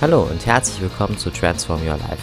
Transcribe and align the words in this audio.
Hallo 0.00 0.22
und 0.22 0.46
herzlich 0.46 0.80
willkommen 0.80 1.18
zu 1.18 1.28
Transform 1.28 1.82
Your 1.82 1.98
Life. 1.98 2.22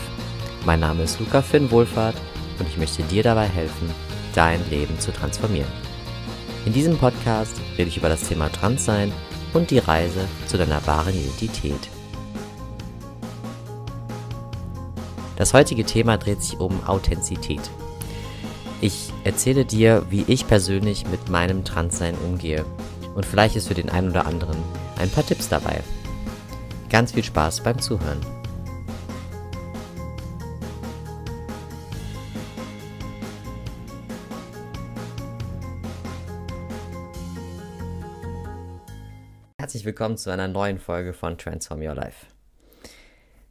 Mein 0.66 0.80
Name 0.80 1.04
ist 1.04 1.20
Luca 1.20 1.44
Finn 1.44 1.70
Wohlfahrt 1.70 2.16
und 2.58 2.68
ich 2.68 2.76
möchte 2.76 3.04
dir 3.04 3.22
dabei 3.22 3.46
helfen, 3.46 3.92
dein 4.34 4.68
Leben 4.72 5.00
zu 5.00 5.14
transformieren. 5.14 5.72
In 6.66 6.74
diesem 6.74 6.98
Podcast 6.98 7.56
rede 7.78 7.90
ich 7.90 7.98
über 7.98 8.10
das 8.10 8.28
Thema 8.28 8.52
Transsein 8.52 9.14
und 9.54 9.70
die 9.70 9.78
Reise 9.78 10.28
zu 10.48 10.58
deiner 10.58 10.88
wahren 10.88 11.14
Identität. 11.14 11.88
Das 15.36 15.54
heutige 15.54 15.86
Thema 15.86 16.18
dreht 16.18 16.42
sich 16.42 16.60
um 16.60 16.84
Authentizität. 16.88 17.62
Ich 18.82 19.14
erzähle 19.24 19.66
dir, 19.66 20.04
wie 20.10 20.26
ich 20.26 20.48
persönlich 20.48 21.06
mit 21.12 21.30
meinem 21.30 21.64
Transsein 21.64 22.16
umgehe 22.26 22.66
und 23.14 23.24
vielleicht 23.24 23.56
ist 23.56 23.68
für 23.68 23.76
den 23.76 23.92
einen 23.92 24.10
oder 24.10 24.26
anderen 24.26 24.58
ein 24.98 25.12
paar 25.12 25.28
Tipps 25.28 25.48
dabei. 25.48 25.84
Ganz 26.90 27.12
viel 27.12 27.24
Spaß 27.24 27.64
beim 27.64 27.80
Zuhören. 27.82 28.22
Herzlich 39.60 39.84
willkommen 39.84 40.16
zu 40.16 40.30
einer 40.30 40.48
neuen 40.48 40.80
Folge 40.80 41.12
von 41.12 41.38
Transform 41.38 41.82
Your 41.82 41.94
Life. 41.94 42.26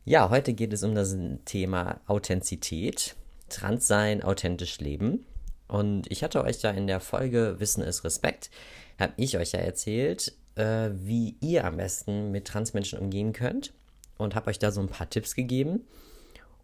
Ja, 0.07 0.31
heute 0.31 0.55
geht 0.55 0.73
es 0.73 0.83
um 0.83 0.95
das 0.95 1.15
Thema 1.45 2.01
Authentizität, 2.07 3.17
Transsein, 3.51 4.23
authentisch 4.23 4.81
leben. 4.81 5.27
Und 5.69 6.11
ich 6.11 6.25
hatte 6.25 6.43
euch 6.43 6.63
ja 6.63 6.71
in 6.71 6.87
der 6.87 7.01
Folge 7.01 7.57
Wissen 7.59 7.83
ist 7.83 8.03
Respekt, 8.03 8.51
habe 8.99 9.13
ich 9.19 9.37
euch 9.37 9.53
ja 9.53 9.59
erzählt, 9.59 10.33
äh, 10.57 10.91
wie 10.93 11.37
ihr 11.41 11.65
am 11.65 11.77
besten 11.77 12.31
mit 12.33 12.47
Transmenschen 12.47 12.99
umgehen 12.99 13.33
könnt 13.33 13.73
und 14.19 14.35
habe 14.35 14.51
euch 14.51 14.59
da 14.59 14.73
so 14.73 14.81
ein 14.81 14.89
paar 14.89 15.09
Tipps 15.09 15.35
gegeben. 15.35 15.85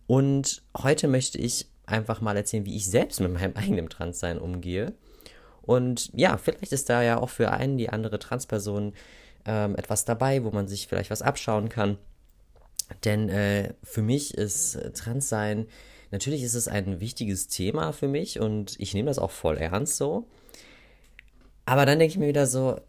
Und 0.06 0.62
heute 0.76 1.08
möchte 1.08 1.38
ich 1.38 1.66
einfach 1.86 2.20
mal 2.20 2.36
erzählen, 2.36 2.66
wie 2.66 2.76
ich 2.76 2.86
selbst 2.86 3.20
mit 3.20 3.32
meinem 3.32 3.52
eigenen 3.56 3.88
Transsein 3.88 4.38
umgehe. 4.38 4.92
Und 5.62 6.10
ja, 6.14 6.36
vielleicht 6.38 6.72
ist 6.72 6.88
da 6.88 7.02
ja 7.02 7.18
auch 7.18 7.30
für 7.30 7.52
einen 7.52 7.78
die 7.78 7.90
andere 7.90 8.18
Transperson 8.18 8.94
ähm, 9.44 9.76
etwas 9.76 10.04
dabei, 10.04 10.42
wo 10.44 10.50
man 10.50 10.66
sich 10.66 10.88
vielleicht 10.88 11.10
was 11.10 11.22
abschauen 11.22 11.68
kann. 11.68 11.98
Denn 13.04 13.28
äh, 13.28 13.74
für 13.82 14.02
mich 14.02 14.34
ist 14.34 14.78
Transsein, 14.94 15.66
natürlich 16.10 16.42
ist 16.42 16.54
es 16.54 16.68
ein 16.68 17.00
wichtiges 17.00 17.46
Thema 17.48 17.92
für 17.92 18.08
mich 18.08 18.40
und 18.40 18.78
ich 18.78 18.92
nehme 18.92 19.08
das 19.08 19.18
auch 19.18 19.30
voll 19.30 19.56
ernst 19.56 19.96
so. 19.96 20.26
Aber 21.64 21.86
dann 21.86 21.98
denke 21.98 22.12
ich 22.12 22.18
mir 22.18 22.28
wieder 22.28 22.46
so, 22.46 22.80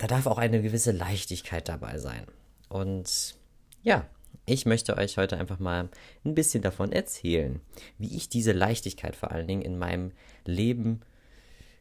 da 0.00 0.06
darf 0.06 0.26
auch 0.26 0.38
eine 0.38 0.62
gewisse 0.62 0.92
Leichtigkeit 0.92 1.68
dabei 1.68 1.98
sein. 1.98 2.24
Und 2.70 3.34
ja, 3.82 4.08
ich 4.46 4.64
möchte 4.64 4.96
euch 4.96 5.18
heute 5.18 5.36
einfach 5.36 5.58
mal 5.58 5.90
ein 6.24 6.34
bisschen 6.34 6.62
davon 6.62 6.90
erzählen, 6.90 7.60
wie 7.98 8.16
ich 8.16 8.30
diese 8.30 8.52
Leichtigkeit 8.52 9.14
vor 9.14 9.30
allen 9.30 9.46
Dingen 9.46 9.60
in 9.60 9.78
meinem 9.78 10.12
Leben 10.46 11.02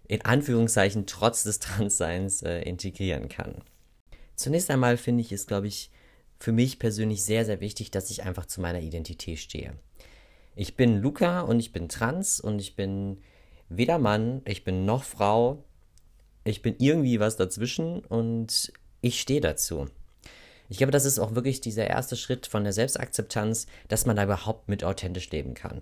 in 0.06 0.23
Anführungszeichen 0.23 1.06
trotz 1.06 1.44
des 1.44 1.59
Transseins 1.59 2.42
äh, 2.42 2.59
integrieren 2.64 3.30
kann. 3.30 3.61
Zunächst 4.36 4.70
einmal 4.70 4.98
finde 4.98 5.22
ich 5.22 5.31
es, 5.31 5.48
glaube 5.48 5.67
ich, 5.67 5.89
für 6.38 6.52
mich 6.52 6.78
persönlich 6.78 7.23
sehr, 7.23 7.45
sehr 7.45 7.61
wichtig, 7.61 7.89
dass 7.89 8.09
ich 8.09 8.23
einfach 8.23 8.48
zu 8.48 8.59
meiner 8.59 8.81
Identität 8.81 9.39
stehe. 9.39 9.78
Ich 10.56 10.76
bin 10.76 10.98
Luca 10.98 11.42
und 11.42 11.61
ich 11.61 11.72
bin 11.72 11.88
trans 11.88 12.42
und 12.42 12.59
ich 12.59 12.76
bin 12.76 13.22
weder 13.70 13.98
Mann, 13.98 14.42
ich 14.45 14.66
bin 14.66 14.83
noch 14.83 15.04
Frau, 15.04 15.64
ich 16.49 16.61
bin 16.61 16.76
irgendwie 16.80 17.20
was 17.20 17.37
dazwischen 17.37 17.99
und 17.99 18.73
ich 19.02 19.21
stehe 19.21 19.42
dazu. 19.42 19.87
Ich 20.67 20.77
glaube, 20.77 20.92
das 20.92 21.05
ist 21.05 21.20
auch 21.20 21.36
wirklich 21.36 21.61
dieser 21.61 21.87
erste 21.87 22.15
Schritt 22.15 22.45
von 22.45 22.64
der 22.64 22.73
Selbstakzeptanz, 22.73 23.67
dass 23.87 24.05
man 24.05 24.15
da 24.15 24.23
überhaupt 24.23 24.70
mit 24.70 24.83
authentisch 24.83 25.32
leben 25.32 25.54
kann. 25.54 25.82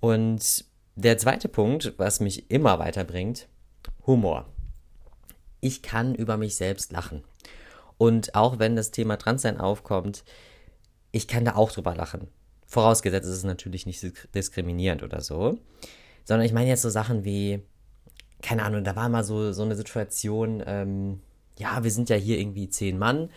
Und 0.00 0.64
der 0.96 1.18
zweite 1.18 1.48
Punkt, 1.48 1.94
was 1.96 2.20
mich 2.20 2.50
immer 2.50 2.78
weiterbringt, 2.78 3.48
Humor. 4.06 4.46
Ich 5.60 5.82
kann 5.82 6.14
über 6.14 6.36
mich 6.36 6.56
selbst 6.56 6.92
lachen. 6.92 7.24
Und 7.96 8.34
auch 8.34 8.58
wenn 8.58 8.76
das 8.76 8.90
Thema 8.90 9.16
Transsein 9.16 9.58
aufkommt, 9.58 10.24
ich 11.12 11.28
kann 11.28 11.44
da 11.44 11.54
auch 11.54 11.70
drüber 11.70 11.94
lachen. 11.94 12.28
Vorausgesetzt 12.66 13.28
ist 13.28 13.36
es 13.36 13.44
natürlich 13.44 13.86
nicht 13.86 14.04
diskriminierend 14.34 15.02
oder 15.02 15.20
so. 15.20 15.58
Sondern 16.24 16.44
ich 16.44 16.52
meine 16.52 16.68
jetzt 16.68 16.82
so 16.82 16.90
Sachen 16.90 17.24
wie, 17.24 17.62
keine 18.44 18.62
Ahnung, 18.62 18.84
da 18.84 18.94
war 18.94 19.08
mal 19.08 19.24
so, 19.24 19.52
so 19.52 19.62
eine 19.62 19.74
Situation, 19.74 20.62
ähm, 20.66 21.20
ja, 21.58 21.82
wir 21.82 21.90
sind 21.90 22.10
ja 22.10 22.16
hier 22.16 22.38
irgendwie 22.38 22.68
zehn 22.68 22.98
Mann 22.98 23.30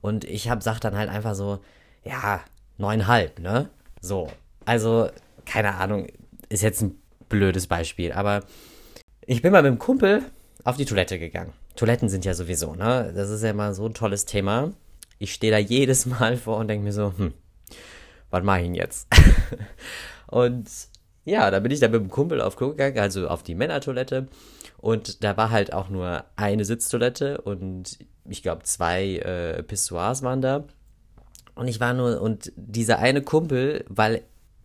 und 0.00 0.24
ich 0.24 0.48
hab, 0.48 0.62
sag 0.62 0.80
dann 0.80 0.96
halt 0.96 1.10
einfach 1.10 1.34
so, 1.34 1.60
ja, 2.02 2.40
neuneinhalb, 2.78 3.40
ne? 3.40 3.68
So. 4.00 4.30
Also, 4.64 5.10
keine 5.44 5.74
Ahnung, 5.74 6.06
ist 6.48 6.62
jetzt 6.62 6.80
ein 6.80 6.98
blödes 7.28 7.66
Beispiel, 7.66 8.12
aber 8.12 8.44
ich 9.26 9.42
bin 9.42 9.52
mal 9.52 9.62
mit 9.62 9.70
dem 9.70 9.78
Kumpel 9.78 10.22
auf 10.64 10.78
die 10.78 10.86
Toilette 10.86 11.18
gegangen. 11.18 11.52
Toiletten 11.76 12.08
sind 12.08 12.24
ja 12.24 12.32
sowieso, 12.32 12.74
ne? 12.74 13.12
Das 13.14 13.28
ist 13.28 13.42
ja 13.42 13.50
immer 13.50 13.74
so 13.74 13.86
ein 13.86 13.94
tolles 13.94 14.24
Thema. 14.24 14.72
Ich 15.18 15.34
stehe 15.34 15.52
da 15.52 15.58
jedes 15.58 16.06
Mal 16.06 16.38
vor 16.38 16.56
und 16.56 16.68
denke 16.68 16.84
mir 16.84 16.92
so, 16.92 17.12
hm, 17.18 17.34
was 18.30 18.42
mache 18.42 18.60
ich 18.60 18.64
denn 18.64 18.74
jetzt? 18.74 19.08
und 20.28 20.70
ja, 21.24 21.50
da 21.50 21.60
bin 21.60 21.72
ich 21.72 21.80
dann 21.80 21.90
mit 21.90 22.00
dem 22.00 22.10
Kumpel 22.10 22.40
auf 22.40 22.56
Klo 22.56 22.70
gegangen, 22.70 22.98
also 22.98 23.28
auf 23.28 23.42
die 23.42 23.54
Männertoilette. 23.54 24.28
Und 24.78 25.24
da 25.24 25.36
war 25.36 25.50
halt 25.50 25.72
auch 25.72 25.88
nur 25.88 26.24
eine 26.36 26.64
Sitztoilette 26.64 27.40
und 27.40 27.98
ich 28.28 28.42
glaube 28.42 28.62
zwei 28.64 29.16
äh, 29.16 29.62
Pissoirs 29.62 30.22
waren 30.22 30.42
da. 30.42 30.64
Und 31.54 31.68
ich 31.68 31.80
war 31.80 31.94
nur, 31.94 32.20
und 32.20 32.52
dieser 32.56 32.98
eine 32.98 33.22
Kumpel, 33.22 33.84
weil 33.88 34.22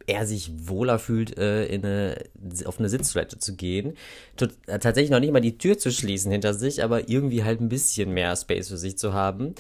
er 0.08 0.26
sich 0.26 0.68
wohler 0.68 0.98
fühlt, 0.98 1.38
äh, 1.38 1.66
in 1.66 1.86
eine, 1.86 2.18
auf 2.66 2.80
eine 2.80 2.90
Sitztoilette 2.90 3.38
zu 3.38 3.56
gehen. 3.56 3.94
Äh, 4.68 4.80
tatsächlich 4.80 5.12
noch 5.12 5.20
nicht 5.20 5.32
mal 5.32 5.40
die 5.40 5.58
Tür 5.58 5.78
zu 5.78 5.92
schließen 5.92 6.32
hinter 6.32 6.54
sich, 6.54 6.84
aber 6.84 7.10
irgendwie 7.10 7.44
halt 7.44 7.62
ein 7.62 7.70
bisschen 7.70 8.14
mehr 8.14 8.36
Space 8.36 8.70
für 8.70 8.78
sich 8.78 8.98
zu 8.98 9.14
haben. 9.14 9.54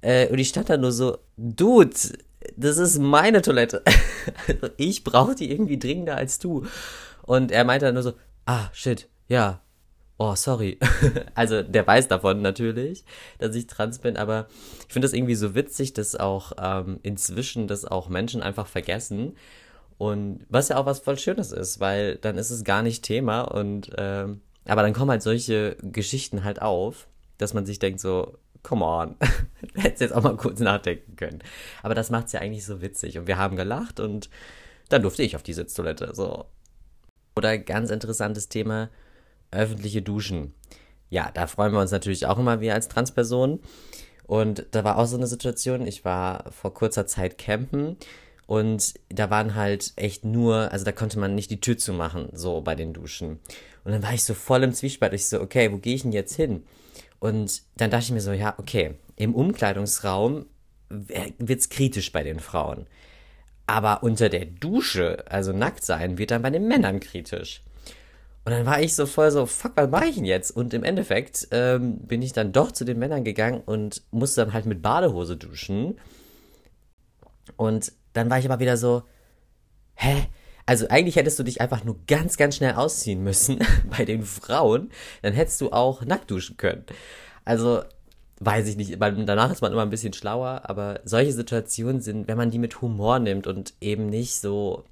Äh, 0.00 0.28
und 0.28 0.38
ich 0.38 0.48
stand 0.48 0.68
da 0.68 0.76
nur 0.76 0.92
so, 0.92 1.18
Dude, 1.36 1.96
das 2.56 2.78
ist 2.78 2.98
meine 2.98 3.42
Toilette. 3.42 3.82
ich 4.76 5.04
brauche 5.04 5.34
die 5.34 5.50
irgendwie 5.50 5.78
dringender 5.78 6.16
als 6.16 6.38
du. 6.38 6.66
Und 7.22 7.50
er 7.50 7.64
meinte 7.64 7.86
dann 7.86 7.94
nur 7.94 8.02
so, 8.02 8.14
ah, 8.46 8.68
shit, 8.72 9.08
ja, 9.28 9.60
oh, 10.18 10.34
sorry. 10.34 10.78
also 11.34 11.62
der 11.62 11.86
weiß 11.86 12.08
davon 12.08 12.42
natürlich, 12.42 13.04
dass 13.38 13.54
ich 13.54 13.66
trans 13.66 13.98
bin, 13.98 14.16
aber 14.16 14.46
ich 14.86 14.92
finde 14.92 15.06
das 15.06 15.12
irgendwie 15.12 15.34
so 15.34 15.54
witzig, 15.54 15.92
dass 15.92 16.16
auch 16.16 16.52
ähm, 16.60 17.00
inzwischen 17.02 17.66
das 17.66 17.84
auch 17.84 18.08
Menschen 18.08 18.42
einfach 18.42 18.66
vergessen. 18.66 19.36
Und 19.98 20.44
was 20.48 20.68
ja 20.68 20.76
auch 20.76 20.86
was 20.86 21.00
voll 21.00 21.18
Schönes 21.18 21.52
ist, 21.52 21.80
weil 21.80 22.16
dann 22.16 22.36
ist 22.36 22.50
es 22.50 22.64
gar 22.64 22.82
nicht 22.82 23.02
Thema 23.02 23.42
und 23.42 23.90
ähm, 23.96 24.42
aber 24.66 24.82
dann 24.82 24.92
kommen 24.92 25.10
halt 25.10 25.22
solche 25.22 25.76
Geschichten 25.80 26.44
halt 26.44 26.60
auf, 26.60 27.06
dass 27.38 27.54
man 27.54 27.66
sich 27.66 27.78
denkt 27.78 28.00
so, 28.00 28.36
come 28.66 28.84
on, 28.84 29.14
hättest 29.76 30.00
jetzt 30.00 30.12
auch 30.12 30.24
mal 30.24 30.36
kurz 30.36 30.58
nachdenken 30.58 31.14
können. 31.14 31.38
Aber 31.84 31.94
das 31.94 32.10
macht 32.10 32.26
es 32.26 32.32
ja 32.32 32.40
eigentlich 32.40 32.64
so 32.64 32.82
witzig. 32.82 33.16
Und 33.16 33.28
wir 33.28 33.38
haben 33.38 33.54
gelacht 33.54 34.00
und 34.00 34.28
dann 34.88 35.02
durfte 35.02 35.22
ich 35.22 35.36
auf 35.36 35.44
die 35.44 35.52
Sitztoilette. 35.52 36.14
So. 36.14 36.46
Oder 37.36 37.58
ganz 37.58 37.90
interessantes 37.90 38.48
Thema, 38.48 38.90
öffentliche 39.52 40.02
Duschen. 40.02 40.52
Ja, 41.10 41.30
da 41.32 41.46
freuen 41.46 41.72
wir 41.72 41.80
uns 41.80 41.92
natürlich 41.92 42.26
auch 42.26 42.38
immer, 42.38 42.60
wir 42.60 42.74
als 42.74 42.88
Transperson. 42.88 43.60
Und 44.24 44.66
da 44.72 44.82
war 44.82 44.98
auch 44.98 45.06
so 45.06 45.16
eine 45.16 45.28
Situation, 45.28 45.86
ich 45.86 46.04
war 46.04 46.50
vor 46.50 46.74
kurzer 46.74 47.06
Zeit 47.06 47.38
campen 47.38 47.96
und 48.48 48.94
da 49.08 49.30
waren 49.30 49.54
halt 49.54 49.92
echt 49.94 50.24
nur, 50.24 50.72
also 50.72 50.84
da 50.84 50.90
konnte 50.90 51.20
man 51.20 51.36
nicht 51.36 51.52
die 51.52 51.60
Tür 51.60 51.78
zumachen, 51.78 52.30
so 52.32 52.60
bei 52.62 52.74
den 52.74 52.92
Duschen. 52.92 53.38
Und 53.84 53.92
dann 53.92 54.02
war 54.02 54.12
ich 54.12 54.24
so 54.24 54.34
voll 54.34 54.64
im 54.64 54.72
Zwiespalt. 54.72 55.12
Ich 55.12 55.26
so, 55.26 55.40
okay, 55.40 55.70
wo 55.70 55.78
gehe 55.78 55.94
ich 55.94 56.02
denn 56.02 56.10
jetzt 56.10 56.34
hin? 56.34 56.64
Und 57.26 57.62
dann 57.76 57.90
dachte 57.90 58.04
ich 58.04 58.12
mir 58.12 58.20
so, 58.20 58.30
ja, 58.30 58.54
okay, 58.56 58.94
im 59.16 59.34
Umkleidungsraum 59.34 60.46
wird 60.88 61.60
es 61.60 61.68
kritisch 61.68 62.12
bei 62.12 62.22
den 62.22 62.38
Frauen. 62.38 62.86
Aber 63.66 64.04
unter 64.04 64.28
der 64.28 64.44
Dusche, 64.44 65.24
also 65.28 65.52
nackt 65.52 65.84
sein, 65.84 66.18
wird 66.18 66.30
dann 66.30 66.42
bei 66.42 66.50
den 66.50 66.68
Männern 66.68 67.00
kritisch. 67.00 67.62
Und 68.44 68.52
dann 68.52 68.64
war 68.64 68.80
ich 68.80 68.94
so 68.94 69.06
voll 69.06 69.32
so, 69.32 69.44
fuck, 69.44 69.72
was 69.74 69.90
mache 69.90 70.06
ich 70.06 70.14
denn 70.14 70.24
jetzt? 70.24 70.52
Und 70.52 70.72
im 70.72 70.84
Endeffekt 70.84 71.48
ähm, 71.50 71.98
bin 71.98 72.22
ich 72.22 72.32
dann 72.32 72.52
doch 72.52 72.70
zu 72.70 72.84
den 72.84 73.00
Männern 73.00 73.24
gegangen 73.24 73.60
und 73.66 74.02
musste 74.12 74.42
dann 74.42 74.52
halt 74.52 74.66
mit 74.66 74.80
Badehose 74.80 75.36
duschen. 75.36 75.98
Und 77.56 77.90
dann 78.12 78.30
war 78.30 78.38
ich 78.38 78.44
aber 78.44 78.60
wieder 78.60 78.76
so, 78.76 79.02
hä? 79.96 80.28
Also 80.66 80.88
eigentlich 80.88 81.16
hättest 81.16 81.38
du 81.38 81.44
dich 81.44 81.60
einfach 81.60 81.84
nur 81.84 81.96
ganz, 82.08 82.36
ganz 82.36 82.56
schnell 82.56 82.74
ausziehen 82.74 83.22
müssen 83.22 83.60
bei 83.96 84.04
den 84.04 84.24
Frauen. 84.24 84.90
Dann 85.22 85.32
hättest 85.32 85.60
du 85.60 85.70
auch 85.70 86.04
nackt 86.04 86.30
duschen 86.30 86.56
können. 86.56 86.84
Also 87.44 87.82
weiß 88.40 88.66
ich 88.68 88.76
nicht, 88.76 89.00
weil 89.00 89.24
danach 89.24 89.50
ist 89.50 89.62
man 89.62 89.72
immer 89.72 89.82
ein 89.82 89.90
bisschen 89.90 90.12
schlauer, 90.12 90.62
aber 90.64 91.00
solche 91.04 91.32
Situationen 91.32 92.02
sind, 92.02 92.28
wenn 92.28 92.36
man 92.36 92.50
die 92.50 92.58
mit 92.58 92.82
Humor 92.82 93.18
nimmt 93.18 93.46
und 93.46 93.74
eben 93.80 94.06
nicht 94.06 94.40
so 94.40 94.84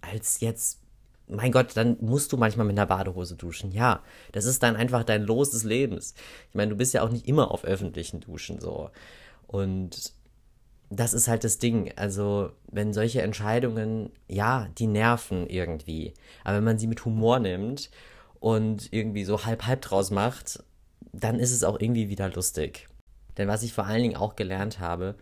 als 0.00 0.40
jetzt, 0.40 0.80
mein 1.28 1.52
Gott, 1.52 1.68
dann 1.76 1.96
musst 2.00 2.32
du 2.32 2.36
manchmal 2.36 2.66
mit 2.66 2.76
einer 2.76 2.86
Badehose 2.86 3.36
duschen. 3.36 3.72
Ja, 3.72 4.02
das 4.32 4.44
ist 4.44 4.62
dann 4.62 4.76
einfach 4.76 5.04
dein 5.04 5.22
Los 5.22 5.50
des 5.50 5.64
Lebens. 5.64 6.14
Ich 6.48 6.54
meine, 6.54 6.70
du 6.70 6.76
bist 6.76 6.92
ja 6.92 7.02
auch 7.02 7.10
nicht 7.10 7.26
immer 7.26 7.52
auf 7.52 7.64
öffentlichen 7.64 8.20
Duschen 8.20 8.60
so. 8.60 8.90
Und 9.46 10.12
das 10.90 11.14
ist 11.14 11.28
halt 11.28 11.44
das 11.44 11.58
Ding. 11.58 11.92
Also, 11.96 12.50
wenn 12.70 12.92
solche 12.92 13.22
Entscheidungen, 13.22 14.10
ja, 14.28 14.68
die 14.76 14.88
nerven 14.88 15.48
irgendwie. 15.48 16.14
Aber 16.44 16.56
wenn 16.56 16.64
man 16.64 16.78
sie 16.78 16.88
mit 16.88 17.04
Humor 17.04 17.38
nimmt 17.38 17.90
und 18.40 18.92
irgendwie 18.92 19.24
so 19.24 19.44
halb-halb 19.44 19.80
draus 19.82 20.10
macht, 20.10 20.62
dann 21.12 21.38
ist 21.38 21.52
es 21.52 21.64
auch 21.64 21.80
irgendwie 21.80 22.08
wieder 22.08 22.28
lustig. 22.28 22.88
Denn 23.38 23.46
was 23.46 23.62
ich 23.62 23.72
vor 23.72 23.86
allen 23.86 24.02
Dingen 24.02 24.16
auch 24.16 24.34
gelernt 24.34 24.80
habe, 24.80 25.14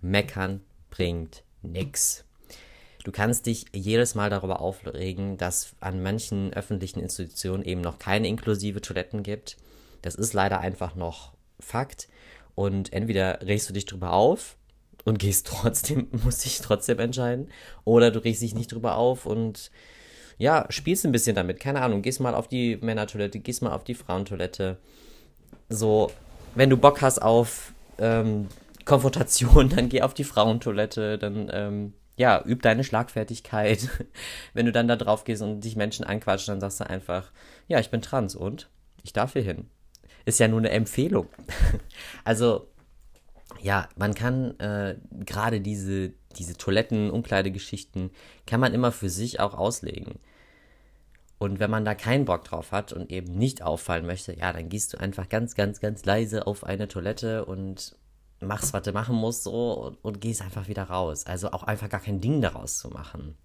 meckern 0.00 0.62
bringt 0.90 1.44
nix. 1.60 2.24
Du 3.04 3.12
kannst 3.12 3.46
dich 3.46 3.66
jedes 3.74 4.14
Mal 4.14 4.30
darüber 4.30 4.60
aufregen, 4.60 5.36
dass 5.36 5.74
an 5.80 6.02
manchen 6.02 6.54
öffentlichen 6.54 7.00
Institutionen 7.00 7.64
eben 7.64 7.80
noch 7.80 7.98
keine 7.98 8.28
inklusive 8.28 8.80
Toiletten 8.80 9.22
gibt. 9.22 9.58
Das 10.00 10.14
ist 10.14 10.32
leider 10.32 10.60
einfach 10.60 10.94
noch 10.94 11.32
Fakt. 11.60 12.08
Und 12.54 12.92
entweder 12.92 13.40
regst 13.42 13.68
du 13.68 13.72
dich 13.72 13.86
drüber 13.86 14.12
auf 14.12 14.56
und 15.04 15.18
gehst 15.18 15.46
trotzdem, 15.48 16.08
musst 16.24 16.44
dich 16.44 16.60
trotzdem 16.60 16.98
entscheiden, 16.98 17.48
oder 17.84 18.10
du 18.10 18.18
regst 18.20 18.42
dich 18.42 18.54
nicht 18.54 18.72
drüber 18.72 18.96
auf 18.96 19.26
und 19.26 19.70
ja, 20.38 20.66
spielst 20.70 21.04
ein 21.04 21.12
bisschen 21.12 21.36
damit. 21.36 21.60
Keine 21.60 21.82
Ahnung, 21.82 22.02
gehst 22.02 22.20
mal 22.20 22.34
auf 22.34 22.48
die 22.48 22.76
Männertoilette, 22.76 23.38
gehst 23.38 23.62
mal 23.62 23.72
auf 23.72 23.84
die 23.84 23.94
Frauentoilette. 23.94 24.78
So, 25.68 26.10
wenn 26.54 26.70
du 26.70 26.76
Bock 26.76 27.00
hast 27.00 27.20
auf 27.20 27.72
ähm, 27.98 28.48
Konfrontation, 28.84 29.68
dann 29.76 29.88
geh 29.88 30.02
auf 30.02 30.14
die 30.14 30.24
Frauentoilette, 30.24 31.18
dann 31.18 31.50
ähm, 31.52 31.92
ja, 32.16 32.42
üb 32.44 32.62
deine 32.62 32.84
Schlagfertigkeit. 32.84 33.88
wenn 34.54 34.66
du 34.66 34.72
dann 34.72 34.88
da 34.88 34.96
drauf 34.96 35.24
gehst 35.24 35.42
und 35.42 35.60
dich 35.60 35.76
Menschen 35.76 36.04
anquatschen, 36.04 36.52
dann 36.52 36.60
sagst 36.60 36.80
du 36.80 36.90
einfach, 36.90 37.30
ja, 37.68 37.78
ich 37.78 37.90
bin 37.90 38.02
trans 38.02 38.34
und 38.34 38.68
ich 39.02 39.12
darf 39.12 39.34
hier 39.34 39.42
hin. 39.42 39.66
Ist 40.24 40.40
ja 40.40 40.48
nur 40.48 40.60
eine 40.60 40.70
Empfehlung. 40.70 41.28
also, 42.24 42.68
ja, 43.62 43.88
man 43.96 44.14
kann 44.14 44.58
äh, 44.58 44.96
gerade 45.24 45.60
diese, 45.60 46.12
diese 46.36 46.56
Toiletten-Umkleidegeschichten, 46.56 48.10
kann 48.46 48.60
man 48.60 48.74
immer 48.74 48.92
für 48.92 49.08
sich 49.08 49.40
auch 49.40 49.54
auslegen. 49.54 50.18
Und 51.38 51.58
wenn 51.58 51.70
man 51.70 51.84
da 51.84 51.94
keinen 51.94 52.24
Bock 52.24 52.44
drauf 52.44 52.72
hat 52.72 52.92
und 52.92 53.10
eben 53.10 53.36
nicht 53.36 53.62
auffallen 53.62 54.06
möchte, 54.06 54.36
ja, 54.36 54.52
dann 54.52 54.68
gehst 54.68 54.92
du 54.92 54.98
einfach 54.98 55.28
ganz, 55.28 55.54
ganz, 55.54 55.80
ganz 55.80 56.04
leise 56.04 56.46
auf 56.46 56.64
eine 56.64 56.88
Toilette 56.88 57.44
und 57.44 57.96
machst, 58.40 58.72
was 58.72 58.82
du 58.82 58.92
machen 58.92 59.16
musst, 59.16 59.44
so 59.44 59.72
und, 59.72 60.04
und 60.04 60.20
gehst 60.20 60.42
einfach 60.42 60.68
wieder 60.68 60.84
raus. 60.84 61.26
Also 61.26 61.50
auch 61.50 61.62
einfach 61.62 61.88
gar 61.88 62.00
kein 62.00 62.20
Ding 62.20 62.40
daraus 62.40 62.78
zu 62.78 62.90
machen. 62.90 63.36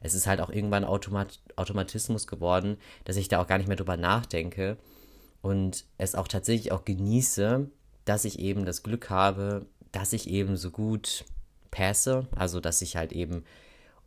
Es 0.00 0.14
ist 0.14 0.26
halt 0.26 0.40
auch 0.40 0.50
irgendwann 0.50 0.84
Automat 0.84 1.40
Automatismus 1.56 2.26
geworden, 2.26 2.76
dass 3.04 3.16
ich 3.16 3.28
da 3.28 3.40
auch 3.40 3.48
gar 3.48 3.58
nicht 3.58 3.66
mehr 3.66 3.76
drüber 3.76 3.96
nachdenke 3.96 4.76
und 5.42 5.86
es 5.96 6.14
auch 6.14 6.28
tatsächlich 6.28 6.72
auch 6.72 6.84
genieße, 6.84 7.68
dass 8.08 8.24
ich 8.24 8.38
eben 8.38 8.64
das 8.64 8.82
Glück 8.82 9.10
habe, 9.10 9.66
dass 9.92 10.12
ich 10.12 10.28
eben 10.30 10.56
so 10.56 10.70
gut 10.70 11.24
passe, 11.70 12.26
also 12.34 12.60
dass 12.60 12.80
ich 12.82 12.96
halt 12.96 13.12
eben 13.12 13.44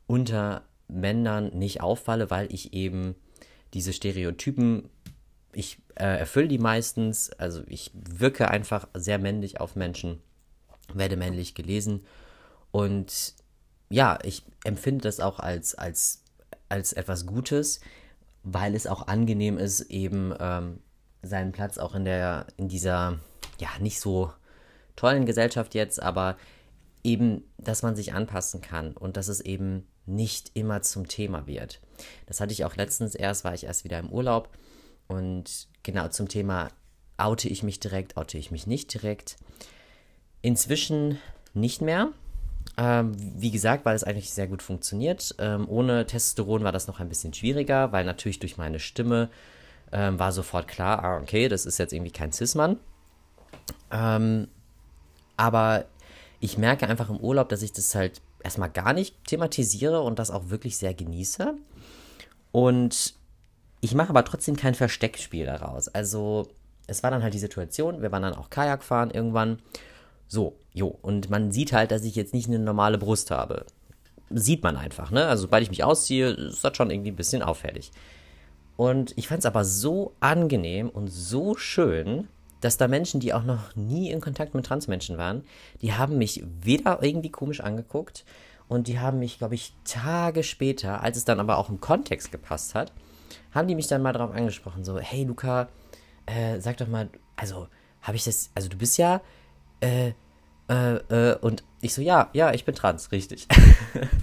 unter 0.08 0.64
Männern 0.88 1.50
nicht 1.58 1.82
auffalle, 1.82 2.30
weil 2.30 2.52
ich 2.54 2.74
eben 2.74 3.16
diese 3.74 3.94
Stereotypen, 3.94 4.90
ich 5.54 5.78
äh, 5.96 6.20
erfülle 6.20 6.48
die 6.48 6.58
meistens, 6.58 7.32
also 7.34 7.62
ich 7.68 7.92
wirke 7.94 8.50
einfach 8.50 8.88
sehr 8.94 9.20
männlich 9.20 9.60
auf 9.60 9.76
Menschen, 9.76 10.20
werde 10.94 11.16
männlich 11.16 11.56
gelesen. 11.56 12.04
Und 12.72 13.36
ja, 13.90 14.18
ich 14.24 14.44
empfinde 14.64 15.04
das 15.04 15.20
auch 15.20 15.40
als, 15.40 15.76
als, 15.76 16.24
als 16.70 16.94
etwas 16.94 17.26
Gutes, 17.26 17.82
weil 18.44 18.76
es 18.76 18.88
auch 18.88 19.08
angenehm 19.08 19.58
ist, 19.58 19.82
eben 19.82 20.34
ähm, 20.40 20.80
seinen 21.22 21.52
Platz 21.52 21.78
auch 21.78 21.94
in 21.96 22.06
der, 22.06 22.48
in 22.58 22.68
dieser, 22.68 23.20
ja, 23.62 23.70
nicht 23.80 24.00
so 24.00 24.34
tollen 24.96 25.26
Gesellschaft 25.26 25.74
jetzt, 25.76 26.02
aber 26.02 26.36
eben, 27.04 27.44
dass 27.58 27.84
man 27.84 27.96
sich 27.96 28.14
anpassen 28.14 28.62
kann 28.62 28.94
und 28.94 29.16
dass 29.16 29.28
es 29.28 29.40
eben 29.40 29.88
nicht 30.06 30.52
immer 30.56 30.82
zum 30.82 31.08
Thema 31.08 31.48
wird. 31.48 31.80
Das 32.26 32.42
hatte 32.42 32.52
ich 32.52 32.66
auch 32.66 32.76
letztens 32.76 33.16
erst, 33.16 33.44
war 33.44 33.54
ich 33.54 33.66
erst 33.66 33.84
wieder 33.84 34.00
im 34.00 34.10
Urlaub 34.10 34.50
und 35.08 35.68
genau 35.84 36.08
zum 36.10 36.28
Thema 36.28 36.70
oute 37.18 37.48
ich 37.48 37.64
mich 37.64 37.80
direkt, 37.80 38.18
oute 38.18 38.38
ich 38.38 38.52
mich 38.52 38.68
nicht 38.68 38.94
direkt. 38.94 39.38
Inzwischen 40.42 41.20
nicht 41.54 41.82
mehr. 41.82 42.10
Ähm, 42.78 43.12
wie 43.18 43.52
gesagt, 43.52 43.86
weil 43.86 43.96
es 43.96 44.04
eigentlich 44.04 44.32
sehr 44.32 44.48
gut 44.48 44.64
funktioniert. 44.64 45.36
Ähm, 45.38 45.68
ohne 45.70 46.06
Testosteron 46.08 46.64
war 46.64 46.72
das 46.72 46.88
noch 46.88 47.00
ein 47.00 47.10
bisschen 47.10 47.34
schwieriger, 47.34 47.92
weil 47.92 48.06
natürlich 48.06 48.40
durch 48.40 48.58
meine 48.58 48.80
Stimme 48.80 49.30
ähm, 49.92 50.18
war 50.18 50.32
sofort 50.32 50.68
klar, 50.68 51.04
ah, 51.04 51.18
okay, 51.18 51.48
das 51.48 51.66
ist 51.66 51.78
jetzt 51.78 51.94
irgendwie 51.94 52.12
kein 52.12 52.32
Cis-Mann. 52.32 52.80
Ähm, 53.92 54.48
aber 55.38 55.86
ich 56.40 56.58
merke 56.58 56.88
einfach 56.88 57.10
im 57.10 57.18
Urlaub, 57.18 57.50
dass 57.50 57.62
ich 57.62 57.74
das 57.74 57.94
halt 57.96 58.22
erstmal 58.44 58.70
gar 58.70 58.94
nicht 58.94 59.16
thematisiere 59.26 60.02
und 60.02 60.20
das 60.20 60.32
auch 60.32 60.50
wirklich 60.50 60.78
sehr 60.78 60.94
genieße. 60.94 61.54
Und 62.52 63.16
ich 63.82 63.96
mache 63.96 64.10
aber 64.10 64.26
trotzdem 64.26 64.56
kein 64.56 64.76
Versteckspiel 64.76 65.46
daraus. 65.46 65.88
Also 65.88 66.48
es 66.88 67.04
war 67.04 67.12
dann 67.12 67.24
halt 67.24 67.34
die 67.34 67.40
Situation, 67.40 68.02
wir 68.02 68.12
waren 68.12 68.24
dann 68.24 68.36
auch 68.36 68.50
Kajak 68.50 68.84
fahren 68.84 69.12
irgendwann. 69.12 69.60
So, 70.28 70.58
jo, 70.74 70.88
und 71.02 71.30
man 71.30 71.52
sieht 71.52 71.74
halt, 71.74 71.92
dass 71.92 72.04
ich 72.04 72.16
jetzt 72.16 72.34
nicht 72.34 72.48
eine 72.48 72.60
normale 72.60 72.98
Brust 72.98 73.32
habe. 73.32 73.66
Sieht 74.30 74.64
man 74.64 74.78
einfach, 74.78 75.12
ne? 75.12 75.28
Also 75.28 75.44
sobald 75.44 75.64
ich 75.64 75.70
mich 75.70 75.84
ausziehe, 75.84 76.30
ist 76.30 76.64
das 76.64 76.78
schon 76.78 76.90
irgendwie 76.90 77.12
ein 77.12 77.18
bisschen 77.18 77.42
auffällig. 77.42 77.92
Und 78.78 79.18
ich 79.18 79.28
fand 79.28 79.40
es 79.40 79.46
aber 79.46 79.66
so 79.66 80.14
angenehm 80.22 80.90
und 80.90 81.08
so 81.10 81.56
schön, 81.56 82.28
dass 82.62 82.78
da 82.78 82.88
Menschen, 82.88 83.20
die 83.20 83.34
auch 83.34 83.44
noch 83.44 83.76
nie 83.76 84.10
in 84.12 84.22
Kontakt 84.22 84.56
mit 84.56 84.66
Transmenschen 84.66 85.18
waren, 85.18 85.44
die 85.82 85.94
haben 85.94 86.18
mich 86.18 86.44
weder 86.62 87.04
irgendwie 87.04 87.32
komisch 87.32 87.60
angeguckt 87.60 88.24
und 88.68 88.88
die 88.88 89.00
haben 89.00 89.20
mich, 89.20 89.38
glaube 89.38 89.56
ich, 89.56 89.74
Tage 89.84 90.44
später, 90.44 91.02
als 91.02 91.18
es 91.18 91.26
dann 91.26 91.40
aber 91.40 91.58
auch 91.58 91.70
im 91.70 91.82
Kontext 91.82 92.32
gepasst 92.32 92.76
hat, 92.76 92.94
haben 93.54 93.68
die 93.68 93.76
mich 93.76 93.88
dann 93.88 94.02
mal 94.02 94.14
darauf 94.14 94.34
angesprochen, 94.34 94.86
so, 94.86 94.98
hey 95.00 95.24
Luca, 95.24 95.68
äh, 96.26 96.60
sag 96.60 96.78
doch 96.78 96.88
mal, 96.88 97.10
also 97.36 97.68
habe 98.02 98.16
ich 98.16 98.24
das, 98.24 98.50
also 98.56 98.70
du 98.70 98.78
bist 98.78 98.98
ja, 98.98 99.22
äh, 99.82 100.14
äh, 100.70 100.96
äh, 101.10 101.36
und 101.40 101.64
ich 101.82 101.94
so, 101.94 102.02
ja, 102.02 102.30
ja, 102.34 102.54
ich 102.54 102.64
bin 102.64 102.76
trans, 102.76 103.12
richtig. 103.12 103.48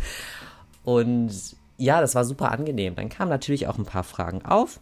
und 0.85 1.31
ja, 1.77 2.01
das 2.01 2.15
war 2.15 2.25
super 2.25 2.51
angenehm. 2.51 2.95
Dann 2.97 3.09
kamen 3.09 3.31
natürlich 3.31 3.67
auch 3.67 3.79
ein 3.79 3.85
paar 3.85 4.05
Fragen 4.05 4.45
auf 4.45 4.81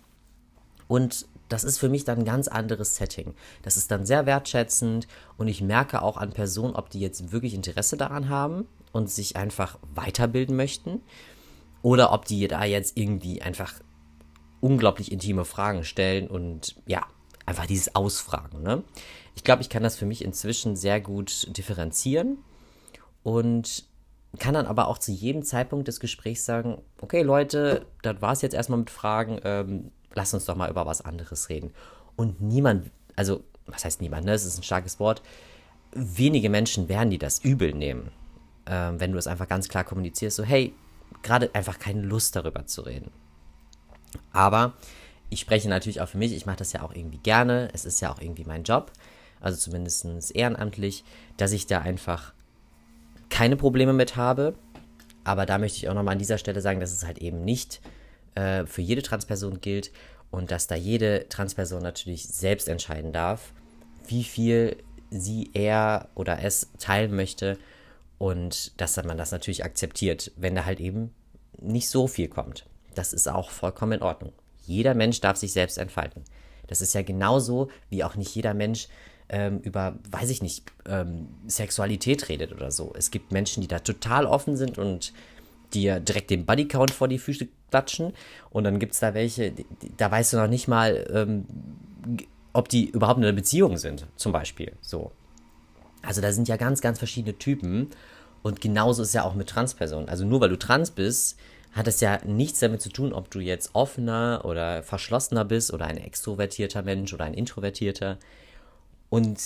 und 0.88 1.26
das 1.48 1.64
ist 1.64 1.78
für 1.78 1.88
mich 1.88 2.04
dann 2.04 2.18
ein 2.18 2.24
ganz 2.24 2.48
anderes 2.48 2.96
Setting. 2.96 3.34
Das 3.62 3.76
ist 3.76 3.90
dann 3.90 4.06
sehr 4.06 4.26
wertschätzend 4.26 5.06
und 5.36 5.48
ich 5.48 5.62
merke 5.62 6.02
auch 6.02 6.16
an 6.16 6.32
Personen, 6.32 6.74
ob 6.74 6.90
die 6.90 7.00
jetzt 7.00 7.32
wirklich 7.32 7.54
Interesse 7.54 7.96
daran 7.96 8.28
haben 8.28 8.66
und 8.92 9.10
sich 9.10 9.36
einfach 9.36 9.78
weiterbilden 9.94 10.56
möchten 10.56 11.02
oder 11.82 12.12
ob 12.12 12.24
die 12.24 12.48
da 12.48 12.64
jetzt 12.64 12.96
irgendwie 12.96 13.42
einfach 13.42 13.74
unglaublich 14.60 15.12
intime 15.12 15.44
Fragen 15.44 15.84
stellen 15.84 16.28
und 16.28 16.76
ja, 16.86 17.06
einfach 17.44 17.66
dieses 17.66 17.94
Ausfragen. 17.94 18.62
Ne? 18.62 18.82
Ich 19.34 19.44
glaube, 19.44 19.62
ich 19.62 19.68
kann 19.68 19.82
das 19.82 19.96
für 19.96 20.06
mich 20.06 20.24
inzwischen 20.24 20.76
sehr 20.76 21.00
gut 21.00 21.56
differenzieren 21.56 22.38
und 23.22 23.84
kann 24.38 24.54
dann 24.54 24.66
aber 24.66 24.88
auch 24.88 24.98
zu 24.98 25.12
jedem 25.12 25.42
Zeitpunkt 25.42 25.88
des 25.88 26.00
Gesprächs 26.00 26.44
sagen, 26.44 26.82
okay 27.00 27.22
Leute, 27.22 27.86
das 28.02 28.20
war 28.20 28.32
es 28.32 28.42
jetzt 28.42 28.54
erstmal 28.54 28.80
mit 28.80 28.90
Fragen, 28.90 29.40
ähm, 29.44 29.92
lass 30.16 30.34
uns 30.34 30.46
doch 30.46 30.56
mal 30.56 30.70
über 30.70 30.86
was 30.86 31.02
anderes 31.02 31.48
reden. 31.48 31.72
Und 32.16 32.40
niemand, 32.40 32.90
also, 33.14 33.44
was 33.66 33.84
heißt 33.84 34.00
niemand, 34.00 34.24
ne? 34.24 34.32
Das 34.32 34.44
ist 34.44 34.58
ein 34.58 34.64
starkes 34.64 34.98
Wort. 34.98 35.22
Wenige 35.92 36.50
Menschen 36.50 36.88
werden 36.88 37.10
die 37.10 37.18
das 37.18 37.38
übel 37.38 37.72
nehmen, 37.72 38.10
ähm, 38.66 38.98
wenn 38.98 39.12
du 39.12 39.18
es 39.18 39.26
einfach 39.26 39.46
ganz 39.46 39.68
klar 39.68 39.84
kommunizierst, 39.84 40.36
so, 40.36 40.42
hey, 40.42 40.74
gerade 41.22 41.54
einfach 41.54 41.78
keine 41.78 42.02
Lust 42.02 42.34
darüber 42.34 42.66
zu 42.66 42.82
reden. 42.82 43.10
Aber 44.32 44.74
ich 45.30 45.40
spreche 45.40 45.68
natürlich 45.68 46.00
auch 46.00 46.08
für 46.08 46.18
mich, 46.18 46.32
ich 46.32 46.46
mache 46.46 46.56
das 46.56 46.72
ja 46.72 46.82
auch 46.82 46.94
irgendwie 46.94 47.18
gerne, 47.18 47.68
es 47.72 47.84
ist 47.84 48.00
ja 48.00 48.10
auch 48.10 48.20
irgendwie 48.20 48.44
mein 48.44 48.62
Job, 48.62 48.92
also 49.40 49.58
zumindest 49.58 50.34
ehrenamtlich, 50.34 51.04
dass 51.36 51.52
ich 51.52 51.66
da 51.66 51.80
einfach 51.80 52.32
keine 53.28 53.56
Probleme 53.56 53.92
mit 53.92 54.16
habe. 54.16 54.54
Aber 55.24 55.44
da 55.44 55.58
möchte 55.58 55.78
ich 55.78 55.88
auch 55.88 55.94
nochmal 55.94 56.12
an 56.12 56.18
dieser 56.18 56.38
Stelle 56.38 56.60
sagen, 56.60 56.80
dass 56.80 56.92
es 56.92 57.04
halt 57.04 57.18
eben 57.18 57.44
nicht 57.44 57.80
äh, 58.36 58.66
für 58.66 58.82
jede 58.82 59.02
Transperson 59.02 59.60
gilt 59.60 59.90
und 60.30 60.50
dass 60.50 60.66
da 60.66 60.74
jede 60.74 61.28
Transperson 61.28 61.82
natürlich 61.82 62.28
selbst 62.28 62.68
entscheiden 62.68 63.12
darf, 63.12 63.52
wie 64.06 64.24
viel 64.24 64.76
sie, 65.10 65.50
er 65.54 66.08
oder 66.14 66.42
es 66.42 66.70
teilen 66.78 67.14
möchte 67.14 67.58
und 68.18 68.80
dass 68.80 68.96
man 69.02 69.18
das 69.18 69.32
natürlich 69.32 69.64
akzeptiert, 69.64 70.32
wenn 70.36 70.54
da 70.54 70.64
halt 70.64 70.80
eben 70.80 71.14
nicht 71.58 71.88
so 71.88 72.06
viel 72.06 72.28
kommt. 72.28 72.66
Das 72.94 73.12
ist 73.12 73.28
auch 73.28 73.50
vollkommen 73.50 73.92
in 73.92 74.02
Ordnung. 74.02 74.32
Jeder 74.64 74.94
Mensch 74.94 75.20
darf 75.20 75.36
sich 75.36 75.52
selbst 75.52 75.78
entfalten. 75.78 76.24
Das 76.66 76.80
ist 76.80 76.94
ja 76.94 77.02
genauso, 77.02 77.70
wie 77.88 78.02
auch 78.02 78.16
nicht 78.16 78.34
jeder 78.34 78.54
Mensch 78.54 78.88
ähm, 79.28 79.60
über, 79.60 79.98
weiß 80.10 80.30
ich 80.30 80.42
nicht, 80.42 80.64
ähm, 80.86 81.28
Sexualität 81.46 82.28
redet 82.28 82.52
oder 82.52 82.70
so. 82.70 82.92
Es 82.96 83.10
gibt 83.10 83.32
Menschen, 83.32 83.60
die 83.60 83.68
da 83.68 83.80
total 83.80 84.26
offen 84.26 84.56
sind 84.56 84.78
und 84.78 85.12
dir 85.76 86.00
direkt 86.00 86.30
den 86.30 86.46
Bodycount 86.46 86.90
vor 86.90 87.08
die 87.08 87.18
Füße 87.18 87.48
klatschen. 87.70 88.12
Und 88.50 88.64
dann 88.64 88.78
gibt 88.78 88.94
es 88.94 89.00
da 89.00 89.14
welche, 89.14 89.52
da 89.96 90.10
weißt 90.10 90.32
du 90.32 90.36
noch 90.38 90.48
nicht 90.48 90.68
mal, 90.68 91.06
ähm, 91.12 91.46
ob 92.52 92.68
die 92.68 92.88
überhaupt 92.90 93.18
in 93.18 93.24
einer 93.24 93.32
Beziehung 93.32 93.76
sind, 93.76 94.06
zum 94.16 94.32
Beispiel. 94.32 94.72
So. 94.80 95.12
Also 96.02 96.20
da 96.20 96.32
sind 96.32 96.48
ja 96.48 96.56
ganz, 96.56 96.80
ganz 96.80 96.98
verschiedene 96.98 97.38
Typen. 97.38 97.90
Und 98.42 98.60
genauso 98.60 99.02
ist 99.02 99.14
ja 99.14 99.24
auch 99.24 99.34
mit 99.34 99.48
Transpersonen. 99.48 100.08
Also 100.08 100.24
nur 100.24 100.40
weil 100.40 100.48
du 100.48 100.58
trans 100.58 100.90
bist, 100.90 101.36
hat 101.72 101.88
es 101.88 102.00
ja 102.00 102.18
nichts 102.24 102.60
damit 102.60 102.80
zu 102.80 102.88
tun, 102.88 103.12
ob 103.12 103.30
du 103.30 103.40
jetzt 103.40 103.74
offener 103.74 104.42
oder 104.44 104.82
verschlossener 104.82 105.44
bist 105.44 105.72
oder 105.72 105.86
ein 105.86 105.98
extrovertierter 105.98 106.82
Mensch 106.82 107.12
oder 107.12 107.24
ein 107.24 107.34
introvertierter. 107.34 108.18
Und 109.10 109.38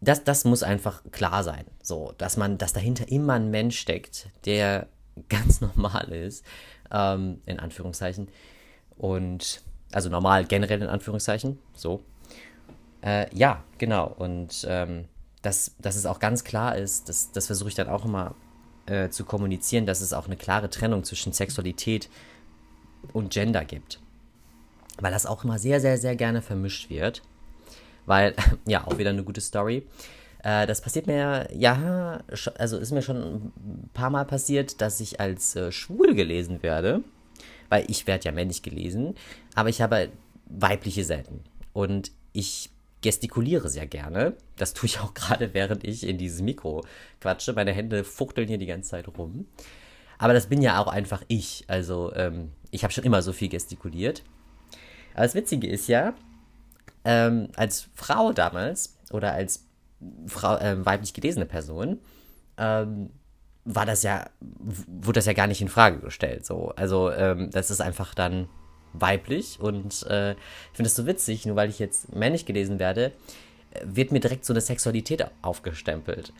das, 0.00 0.22
das 0.22 0.44
muss 0.44 0.62
einfach 0.62 1.02
klar 1.10 1.42
sein. 1.42 1.64
So, 1.82 2.12
dass 2.18 2.36
man, 2.36 2.58
dass 2.58 2.72
dahinter 2.72 3.08
immer 3.08 3.34
ein 3.34 3.50
Mensch 3.50 3.78
steckt, 3.78 4.28
der 4.44 4.86
ganz 5.28 5.60
normal 5.60 6.12
ist, 6.12 6.44
ähm, 6.90 7.40
in 7.46 7.58
Anführungszeichen. 7.58 8.28
Und 8.96 9.62
also 9.92 10.08
normal 10.08 10.44
generell 10.44 10.82
in 10.82 10.88
Anführungszeichen. 10.88 11.58
So. 11.74 12.02
Äh, 13.02 13.26
ja, 13.34 13.62
genau. 13.78 14.06
Und 14.06 14.66
ähm, 14.68 15.06
dass, 15.42 15.74
dass 15.78 15.96
es 15.96 16.06
auch 16.06 16.18
ganz 16.18 16.44
klar 16.44 16.76
ist, 16.76 17.08
das, 17.08 17.32
das 17.32 17.46
versuche 17.46 17.68
ich 17.68 17.74
dann 17.74 17.88
auch 17.88 18.04
immer 18.04 18.34
äh, 18.86 19.08
zu 19.10 19.24
kommunizieren, 19.24 19.86
dass 19.86 20.00
es 20.00 20.12
auch 20.12 20.26
eine 20.26 20.36
klare 20.36 20.70
Trennung 20.70 21.04
zwischen 21.04 21.32
Sexualität 21.32 22.08
und 23.12 23.32
Gender 23.32 23.64
gibt. 23.64 24.00
Weil 24.98 25.12
das 25.12 25.26
auch 25.26 25.44
immer 25.44 25.58
sehr, 25.58 25.80
sehr, 25.80 25.98
sehr 25.98 26.16
gerne 26.16 26.42
vermischt 26.42 26.90
wird. 26.90 27.22
Weil, 28.06 28.34
ja, 28.66 28.86
auch 28.86 28.98
wieder 28.98 29.10
eine 29.10 29.24
gute 29.24 29.40
Story. 29.40 29.86
Äh, 30.44 30.66
das 30.66 30.80
passiert 30.80 31.06
mir, 31.06 31.48
ja, 31.52 32.22
also 32.58 32.78
ist 32.78 32.92
mir 32.92 33.02
schon 33.02 33.16
ein 33.16 33.90
paar 33.94 34.10
Mal 34.10 34.24
passiert, 34.24 34.80
dass 34.80 35.00
ich 35.00 35.18
als 35.18 35.56
äh, 35.56 35.72
schwul 35.72 36.14
gelesen 36.14 36.62
werde. 36.62 37.02
Weil 37.70 37.86
ich 37.88 38.06
werde 38.06 38.26
ja 38.26 38.32
männlich 38.32 38.62
gelesen, 38.62 39.14
aber 39.54 39.70
ich 39.70 39.80
habe 39.80 40.10
weibliche 40.46 41.02
selten. 41.02 41.42
Und 41.72 42.12
ich 42.32 42.70
gestikuliere 43.00 43.68
sehr 43.68 43.86
gerne. 43.86 44.36
Das 44.56 44.74
tue 44.74 44.86
ich 44.86 45.00
auch 45.00 45.14
gerade, 45.14 45.54
während 45.54 45.82
ich 45.82 46.06
in 46.06 46.18
dieses 46.18 46.42
Mikro 46.42 46.84
quatsche. 47.20 47.54
Meine 47.54 47.72
Hände 47.72 48.04
fuchteln 48.04 48.46
hier 48.46 48.58
die 48.58 48.66
ganze 48.66 48.90
Zeit 48.90 49.08
rum. 49.08 49.46
Aber 50.18 50.34
das 50.34 50.46
bin 50.46 50.62
ja 50.62 50.78
auch 50.78 50.88
einfach 50.88 51.22
ich. 51.26 51.64
Also 51.68 52.12
ähm, 52.14 52.52
ich 52.70 52.84
habe 52.84 52.92
schon 52.92 53.04
immer 53.04 53.22
so 53.22 53.32
viel 53.32 53.48
gestikuliert. 53.48 54.22
Aber 55.14 55.24
das 55.24 55.34
Witzige 55.34 55.66
ist 55.66 55.88
ja, 55.88 56.14
ähm, 57.04 57.48
als 57.56 57.88
Frau 57.94 58.32
damals 58.32 58.98
oder 59.10 59.32
als 59.32 59.64
Frau, 60.26 60.56
äh, 60.56 60.84
weiblich 60.84 61.14
gelesene 61.14 61.46
Person, 61.46 61.98
ähm, 62.58 63.10
war 63.64 63.86
das 63.86 64.02
ja, 64.02 64.26
wurde 64.40 65.18
das 65.18 65.26
ja 65.26 65.32
gar 65.32 65.46
nicht 65.46 65.60
in 65.60 65.68
Frage 65.68 65.98
gestellt. 65.98 66.44
So. 66.44 66.72
Also 66.76 67.10
ähm, 67.10 67.50
das 67.50 67.70
ist 67.70 67.80
einfach 67.80 68.14
dann 68.14 68.48
weiblich 68.92 69.58
und 69.60 70.04
äh, 70.04 70.32
ich 70.32 70.74
finde 70.74 70.88
es 70.88 70.94
so 70.94 71.06
witzig, 71.06 71.46
nur 71.46 71.56
weil 71.56 71.68
ich 71.68 71.78
jetzt 71.78 72.14
männlich 72.14 72.46
gelesen 72.46 72.78
werde, 72.78 73.12
wird 73.82 74.12
mir 74.12 74.20
direkt 74.20 74.44
so 74.44 74.52
eine 74.52 74.60
Sexualität 74.60 75.26
aufgestempelt. 75.42 76.32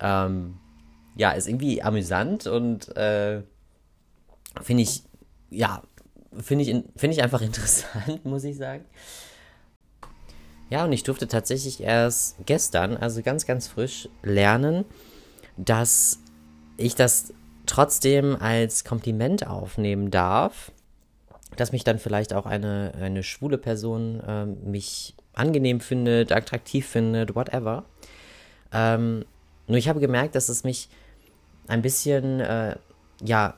Ähm, 0.00 0.58
ja, 1.16 1.32
ist 1.32 1.48
irgendwie 1.48 1.82
amüsant 1.82 2.46
und 2.46 2.96
äh, 2.96 3.42
finde 4.62 4.82
ich, 4.84 5.02
ja, 5.50 5.82
finde 6.40 6.64
ich, 6.64 6.84
find 6.96 7.14
ich 7.14 7.22
einfach 7.22 7.40
interessant, 7.42 8.24
muss 8.24 8.44
ich 8.44 8.56
sagen. 8.56 8.84
Ja, 10.70 10.84
und 10.84 10.92
ich 10.92 11.02
durfte 11.02 11.28
tatsächlich 11.28 11.82
erst 11.82 12.36
gestern, 12.44 12.96
also 12.96 13.22
ganz, 13.22 13.46
ganz 13.46 13.68
frisch, 13.68 14.08
lernen, 14.22 14.84
dass 15.56 16.18
ich 16.76 16.94
das 16.94 17.32
trotzdem 17.66 18.36
als 18.36 18.84
Kompliment 18.84 19.46
aufnehmen 19.46 20.10
darf, 20.10 20.72
dass 21.56 21.72
mich 21.72 21.84
dann 21.84 21.98
vielleicht 21.98 22.34
auch 22.34 22.46
eine, 22.46 22.92
eine 23.00 23.22
schwule 23.22 23.58
Person 23.58 24.20
äh, 24.20 24.46
mich 24.46 25.14
angenehm 25.34 25.80
findet, 25.80 26.32
attraktiv 26.32 26.86
findet, 26.86 27.34
whatever. 27.34 27.84
Ähm, 28.72 29.24
nur 29.66 29.78
ich 29.78 29.88
habe 29.88 30.00
gemerkt, 30.00 30.34
dass 30.34 30.48
es 30.48 30.64
mich 30.64 30.88
ein 31.66 31.82
bisschen, 31.82 32.40
äh, 32.40 32.76
ja, 33.22 33.54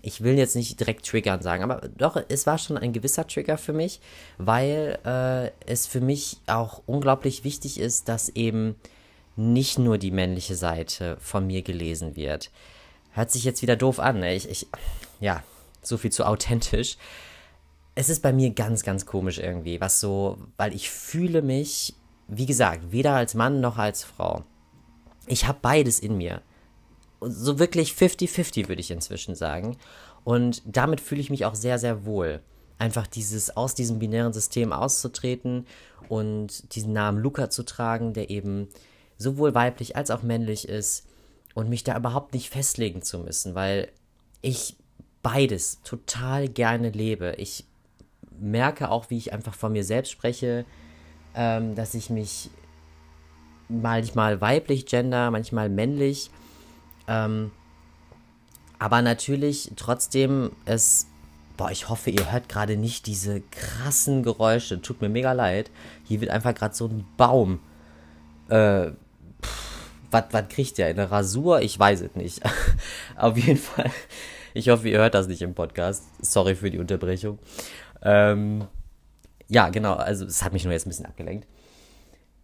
ich 0.00 0.22
will 0.22 0.38
jetzt 0.38 0.56
nicht 0.56 0.80
direkt 0.80 1.06
triggern 1.06 1.42
sagen, 1.42 1.62
aber 1.62 1.88
doch, 1.96 2.16
es 2.28 2.46
war 2.46 2.56
schon 2.56 2.78
ein 2.78 2.92
gewisser 2.92 3.26
Trigger 3.26 3.58
für 3.58 3.72
mich, 3.74 4.00
weil 4.38 4.98
äh, 5.04 5.50
es 5.70 5.86
für 5.86 6.00
mich 6.00 6.38
auch 6.46 6.82
unglaublich 6.86 7.44
wichtig 7.44 7.78
ist, 7.78 8.08
dass 8.08 8.30
eben 8.30 8.76
nicht 9.36 9.78
nur 9.78 9.98
die 9.98 10.10
männliche 10.10 10.54
Seite 10.56 11.16
von 11.20 11.46
mir 11.46 11.62
gelesen 11.62 12.16
wird. 12.16 12.50
Hört 13.12 13.30
sich 13.30 13.44
jetzt 13.44 13.62
wieder 13.62 13.76
doof 13.76 13.98
an, 13.98 14.20
ne? 14.20 14.34
Ich, 14.34 14.48
ich, 14.48 14.66
ja, 15.20 15.42
so 15.82 15.98
viel 15.98 16.12
zu 16.12 16.24
authentisch. 16.24 16.96
Es 17.94 18.08
ist 18.08 18.22
bei 18.22 18.32
mir 18.32 18.50
ganz, 18.50 18.84
ganz 18.84 19.04
komisch 19.04 19.38
irgendwie, 19.38 19.80
was 19.80 20.00
so, 20.00 20.38
weil 20.56 20.74
ich 20.74 20.90
fühle 20.90 21.42
mich, 21.42 21.94
wie 22.28 22.46
gesagt, 22.46 22.90
weder 22.90 23.14
als 23.14 23.34
Mann 23.34 23.60
noch 23.60 23.76
als 23.76 24.02
Frau. 24.02 24.44
Ich 25.26 25.46
habe 25.46 25.58
beides 25.60 25.98
in 25.98 26.16
mir. 26.16 26.40
So 27.24 27.58
wirklich 27.58 27.92
50-50 27.92 28.68
würde 28.68 28.80
ich 28.80 28.90
inzwischen 28.90 29.34
sagen. 29.34 29.76
Und 30.24 30.62
damit 30.64 31.00
fühle 31.00 31.20
ich 31.20 31.30
mich 31.30 31.44
auch 31.44 31.54
sehr, 31.54 31.78
sehr 31.78 32.04
wohl. 32.04 32.40
Einfach 32.78 33.06
dieses 33.06 33.56
aus 33.56 33.74
diesem 33.74 33.98
binären 33.98 34.32
System 34.32 34.72
auszutreten 34.72 35.66
und 36.08 36.74
diesen 36.74 36.92
Namen 36.92 37.18
Luca 37.18 37.50
zu 37.50 37.64
tragen, 37.64 38.12
der 38.12 38.30
eben 38.30 38.68
sowohl 39.18 39.54
weiblich 39.54 39.96
als 39.96 40.10
auch 40.10 40.22
männlich 40.22 40.68
ist 40.68 41.06
und 41.54 41.68
mich 41.68 41.84
da 41.84 41.96
überhaupt 41.96 42.34
nicht 42.34 42.50
festlegen 42.50 43.02
zu 43.02 43.18
müssen, 43.18 43.54
weil 43.54 43.88
ich 44.40 44.76
beides 45.22 45.80
total 45.82 46.48
gerne 46.48 46.90
lebe. 46.90 47.34
Ich 47.38 47.64
merke 48.38 48.90
auch, 48.90 49.10
wie 49.10 49.18
ich 49.18 49.32
einfach 49.32 49.54
von 49.54 49.72
mir 49.72 49.84
selbst 49.84 50.10
spreche, 50.10 50.64
ähm, 51.34 51.74
dass 51.74 51.94
ich 51.94 52.10
mich 52.10 52.50
manchmal 53.68 54.40
weiblich 54.40 54.86
gender, 54.86 55.30
manchmal 55.30 55.68
männlich, 55.68 56.30
ähm, 57.08 57.50
aber 58.78 59.02
natürlich 59.02 59.72
trotzdem 59.76 60.50
es, 60.64 61.06
boah, 61.56 61.70
ich 61.70 61.88
hoffe, 61.88 62.10
ihr 62.10 62.32
hört 62.32 62.48
gerade 62.48 62.76
nicht 62.76 63.06
diese 63.06 63.40
krassen 63.40 64.22
Geräusche, 64.22 64.82
tut 64.82 65.00
mir 65.00 65.08
mega 65.08 65.32
leid. 65.32 65.70
Hier 66.04 66.20
wird 66.20 66.30
einfach 66.30 66.54
gerade 66.54 66.74
so 66.74 66.86
ein 66.86 67.06
Baum, 67.16 67.60
äh, 68.48 68.90
was 70.10 70.48
kriegt 70.50 70.76
der? 70.76 70.88
Eine 70.88 71.10
Rasur? 71.10 71.62
Ich 71.62 71.78
weiß 71.78 72.02
es 72.02 72.14
nicht. 72.16 72.42
Auf 73.16 73.38
jeden 73.38 73.58
Fall 73.58 73.90
ich 74.54 74.68
hoffe, 74.68 74.88
ihr 74.88 74.98
hört 74.98 75.14
das 75.14 75.28
nicht 75.28 75.42
im 75.42 75.54
Podcast. 75.54 76.04
Sorry 76.20 76.54
für 76.54 76.70
die 76.70 76.78
Unterbrechung. 76.78 77.38
Ähm, 78.02 78.66
ja, 79.48 79.68
genau, 79.68 79.94
also 79.94 80.24
es 80.24 80.42
hat 80.42 80.52
mich 80.52 80.64
nur 80.64 80.72
jetzt 80.72 80.86
ein 80.86 80.90
bisschen 80.90 81.06
abgelenkt. 81.06 81.46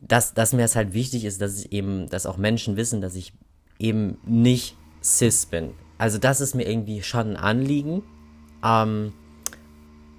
Dass, 0.01 0.33
dass 0.33 0.53
mir 0.53 0.65
es 0.65 0.77
halt 0.77 0.95
wichtig 0.95 1.25
ist, 1.25 1.41
dass 1.41 1.59
ich 1.59 1.73
eben, 1.73 2.09
dass 2.09 2.27
auch 2.27 2.37
Menschen 2.37 2.77
wissen, 2.77 3.01
dass 3.01 3.15
ich 3.15 3.33
eben 3.79 4.19
nicht 4.25 4.77
cis 5.03 5.47
bin. 5.47 5.73
Also 5.99 6.19
das 6.19 6.41
ist 6.41 6.55
mir 6.55 6.69
irgendwie 6.69 7.03
schon 7.03 7.31
ein 7.31 7.37
Anliegen. 7.37 8.03
Ähm, 8.65 9.13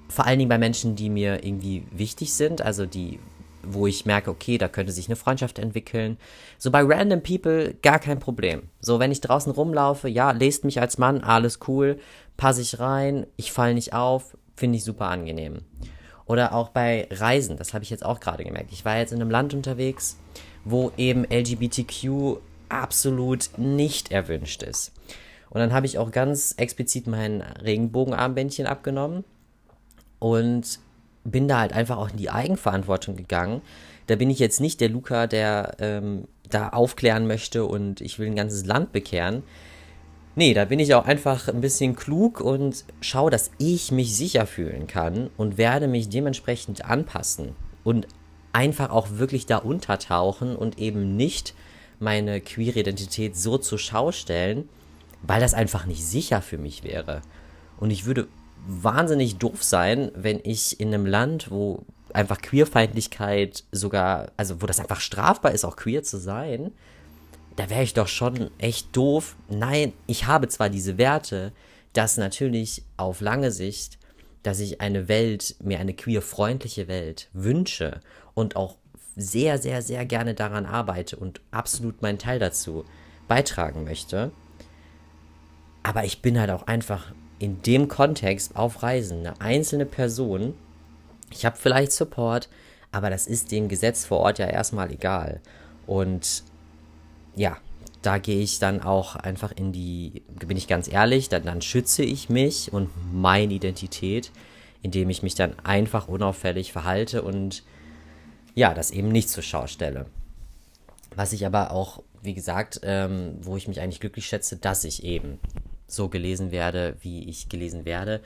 vor 0.09 0.25
allen 0.25 0.39
Dingen 0.39 0.49
bei 0.49 0.57
Menschen, 0.57 0.95
die 0.95 1.09
mir 1.09 1.43
irgendwie 1.43 1.83
wichtig 1.91 2.33
sind, 2.33 2.61
also 2.61 2.85
die 2.85 3.19
wo 3.63 3.87
ich 3.87 4.05
merke, 4.05 4.31
okay, 4.31 4.57
da 4.57 4.67
könnte 4.67 4.91
sich 4.91 5.07
eine 5.07 5.15
Freundschaft 5.15 5.59
entwickeln. 5.59 6.17
So 6.57 6.71
bei 6.71 6.81
random 6.81 7.21
people 7.21 7.73
gar 7.81 7.99
kein 7.99 8.19
Problem. 8.19 8.63
So, 8.81 8.99
wenn 8.99 9.11
ich 9.11 9.21
draußen 9.21 9.51
rumlaufe, 9.51 10.07
ja, 10.07 10.31
lest 10.31 10.63
mich 10.65 10.79
als 10.79 10.97
Mann, 10.97 11.21
alles 11.21 11.59
cool, 11.67 11.99
passe 12.37 12.61
ich 12.61 12.79
rein, 12.79 13.27
ich 13.35 13.51
falle 13.51 13.73
nicht 13.73 13.93
auf, 13.93 14.37
finde 14.55 14.77
ich 14.77 14.83
super 14.83 15.07
angenehm. 15.07 15.59
Oder 16.25 16.53
auch 16.53 16.69
bei 16.69 17.07
Reisen, 17.11 17.57
das 17.57 17.73
habe 17.73 17.83
ich 17.83 17.89
jetzt 17.89 18.05
auch 18.05 18.19
gerade 18.19 18.43
gemerkt. 18.43 18.71
Ich 18.71 18.85
war 18.85 18.97
jetzt 18.97 19.11
in 19.11 19.21
einem 19.21 19.31
Land 19.31 19.53
unterwegs, 19.53 20.17
wo 20.63 20.91
eben 20.95 21.25
LGBTQ 21.25 22.37
absolut 22.69 23.57
nicht 23.57 24.11
erwünscht 24.11 24.63
ist. 24.63 24.93
Und 25.49 25.59
dann 25.59 25.73
habe 25.73 25.85
ich 25.85 25.97
auch 25.97 26.11
ganz 26.11 26.53
explizit 26.57 27.07
mein 27.07 27.41
Regenbogenarmbändchen 27.41 28.67
abgenommen 28.67 29.23
und 30.19 30.79
bin 31.23 31.47
da 31.47 31.59
halt 31.59 31.73
einfach 31.73 31.97
auch 31.97 32.09
in 32.09 32.17
die 32.17 32.29
Eigenverantwortung 32.29 33.15
gegangen. 33.15 33.61
Da 34.07 34.15
bin 34.15 34.29
ich 34.29 34.39
jetzt 34.39 34.61
nicht 34.61 34.81
der 34.81 34.89
Luca, 34.89 35.27
der 35.27 35.75
ähm, 35.79 36.27
da 36.49 36.69
aufklären 36.69 37.27
möchte 37.27 37.65
und 37.65 38.01
ich 38.01 38.19
will 38.19 38.27
ein 38.27 38.35
ganzes 38.35 38.65
Land 38.65 38.91
bekehren. 38.91 39.43
Nee, 40.35 40.53
da 40.53 40.65
bin 40.65 40.79
ich 40.79 40.93
auch 40.93 41.05
einfach 41.05 41.47
ein 41.47 41.61
bisschen 41.61 41.95
klug 41.95 42.39
und 42.39 42.85
schaue, 43.01 43.31
dass 43.31 43.51
ich 43.57 43.91
mich 43.91 44.15
sicher 44.15 44.45
fühlen 44.45 44.87
kann 44.87 45.29
und 45.37 45.57
werde 45.57 45.87
mich 45.87 46.09
dementsprechend 46.09 46.85
anpassen 46.85 47.55
und 47.83 48.07
einfach 48.53 48.89
auch 48.89 49.07
wirklich 49.17 49.45
da 49.45 49.57
untertauchen 49.57 50.55
und 50.55 50.79
eben 50.79 51.15
nicht 51.15 51.53
meine 51.99 52.41
queere 52.41 52.79
Identität 52.79 53.35
so 53.35 53.57
zur 53.57 53.79
Schau 53.79 54.11
stellen, 54.11 54.69
weil 55.21 55.41
das 55.41 55.53
einfach 55.53 55.85
nicht 55.85 56.05
sicher 56.05 56.41
für 56.41 56.57
mich 56.57 56.83
wäre. 56.83 57.21
Und 57.77 57.91
ich 57.91 58.05
würde 58.05 58.27
wahnsinnig 58.67 59.37
doof 59.37 59.63
sein, 59.63 60.11
wenn 60.15 60.39
ich 60.43 60.79
in 60.79 60.93
einem 60.93 61.05
Land, 61.05 61.51
wo 61.51 61.85
einfach 62.13 62.41
Queerfeindlichkeit 62.41 63.63
sogar, 63.71 64.31
also 64.37 64.61
wo 64.61 64.65
das 64.65 64.79
einfach 64.79 64.99
strafbar 64.99 65.51
ist, 65.51 65.65
auch 65.65 65.75
queer 65.75 66.03
zu 66.03 66.17
sein, 66.17 66.71
da 67.55 67.69
wäre 67.69 67.83
ich 67.83 67.93
doch 67.93 68.07
schon 68.07 68.51
echt 68.57 68.95
doof. 68.95 69.35
Nein, 69.49 69.93
ich 70.07 70.27
habe 70.27 70.47
zwar 70.47 70.69
diese 70.69 70.97
Werte, 70.97 71.51
dass 71.93 72.17
natürlich 72.17 72.83
auf 72.97 73.21
lange 73.21 73.51
Sicht, 73.51 73.97
dass 74.43 74.59
ich 74.59 74.79
eine 74.79 75.07
Welt, 75.07 75.55
mir 75.61 75.79
eine 75.79 75.93
queerfreundliche 75.93 76.87
Welt 76.87 77.29
wünsche 77.33 77.99
und 78.33 78.55
auch 78.55 78.77
sehr, 79.19 79.57
sehr, 79.57 79.81
sehr 79.81 80.05
gerne 80.05 80.33
daran 80.33 80.65
arbeite 80.65 81.15
und 81.15 81.41
absolut 81.51 82.01
meinen 82.01 82.17
Teil 82.17 82.39
dazu 82.39 82.85
beitragen 83.27 83.83
möchte. 83.83 84.31
Aber 85.83 86.03
ich 86.03 86.21
bin 86.21 86.39
halt 86.39 86.51
auch 86.51 86.67
einfach 86.67 87.13
in 87.39 87.61
dem 87.61 87.87
Kontext 87.87 88.55
auf 88.55 88.83
Reisen 88.83 89.19
eine 89.19 89.39
einzelne 89.41 89.85
Person. 89.85 90.53
Ich 91.31 91.45
habe 91.45 91.57
vielleicht 91.57 91.91
Support, 91.91 92.49
aber 92.91 93.09
das 93.09 93.27
ist 93.27 93.51
dem 93.51 93.69
Gesetz 93.69 94.05
vor 94.05 94.19
Ort 94.19 94.39
ja 94.39 94.47
erstmal 94.47 94.91
egal. 94.91 95.41
Und 95.87 96.43
ja, 97.35 97.57
da 98.01 98.17
gehe 98.17 98.41
ich 98.41 98.59
dann 98.59 98.81
auch 98.81 99.15
einfach 99.15 99.51
in 99.51 99.71
die, 99.71 100.23
bin 100.45 100.57
ich 100.57 100.67
ganz 100.67 100.91
ehrlich, 100.91 101.29
dann, 101.29 101.43
dann 101.43 101.61
schütze 101.61 102.03
ich 102.03 102.29
mich 102.29 102.71
und 102.71 102.89
meine 103.13 103.53
Identität, 103.53 104.31
indem 104.81 105.09
ich 105.09 105.23
mich 105.23 105.35
dann 105.35 105.57
einfach 105.59 106.07
unauffällig 106.07 106.71
verhalte 106.71 107.21
und 107.21 107.63
ja, 108.55 108.73
das 108.73 108.91
eben 108.91 109.09
nicht 109.09 109.29
zur 109.29 109.43
Schau 109.43 109.67
stelle. 109.67 110.05
Was 111.15 111.33
ich 111.33 111.45
aber 111.45 111.71
auch, 111.71 112.03
wie 112.21 112.33
gesagt, 112.33 112.81
ähm, 112.83 113.37
wo 113.41 113.57
ich 113.57 113.67
mich 113.67 113.81
eigentlich 113.81 113.99
glücklich 113.99 114.27
schätze, 114.27 114.57
dass 114.57 114.83
ich 114.83 115.03
eben 115.03 115.39
so 115.87 116.09
gelesen 116.09 116.51
werde, 116.51 116.95
wie 117.01 117.27
ich 117.27 117.49
gelesen 117.49 117.85
werde. 117.85 118.21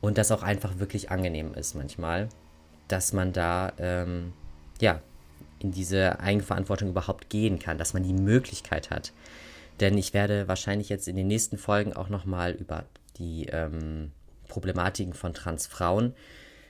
Und 0.00 0.16
das 0.18 0.30
auch 0.30 0.42
einfach 0.42 0.78
wirklich 0.78 1.10
angenehm 1.10 1.54
ist 1.54 1.74
manchmal, 1.74 2.28
dass 2.86 3.12
man 3.12 3.32
da, 3.32 3.72
ähm, 3.78 4.32
ja, 4.80 5.02
in 5.58 5.72
diese 5.72 6.20
Eigenverantwortung 6.20 6.90
überhaupt 6.90 7.30
gehen 7.30 7.58
kann, 7.58 7.78
dass 7.78 7.92
man 7.92 8.04
die 8.04 8.12
Möglichkeit 8.12 8.90
hat. 8.90 9.12
Denn 9.80 9.98
ich 9.98 10.14
werde 10.14 10.48
wahrscheinlich 10.48 10.88
jetzt 10.88 11.08
in 11.08 11.16
den 11.16 11.26
nächsten 11.26 11.58
Folgen 11.58 11.92
auch 11.92 12.08
nochmal 12.08 12.52
über 12.52 12.84
die 13.16 13.46
ähm, 13.46 14.12
Problematiken 14.48 15.14
von 15.14 15.34
Transfrauen 15.34 16.14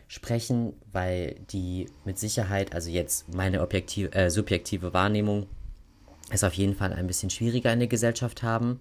sprechen, 0.08 0.72
weil 0.90 1.36
die 1.50 1.86
mit 2.04 2.18
Sicherheit, 2.18 2.74
also 2.74 2.90
jetzt 2.90 3.32
meine 3.32 3.60
objektive, 3.60 4.12
äh, 4.14 4.30
subjektive 4.30 4.92
Wahrnehmung, 4.94 5.46
es 6.30 6.44
auf 6.44 6.54
jeden 6.54 6.74
Fall 6.74 6.92
ein 6.92 7.06
bisschen 7.06 7.30
schwieriger 7.30 7.72
in 7.72 7.78
der 7.78 7.88
Gesellschaft 7.88 8.42
haben. 8.42 8.80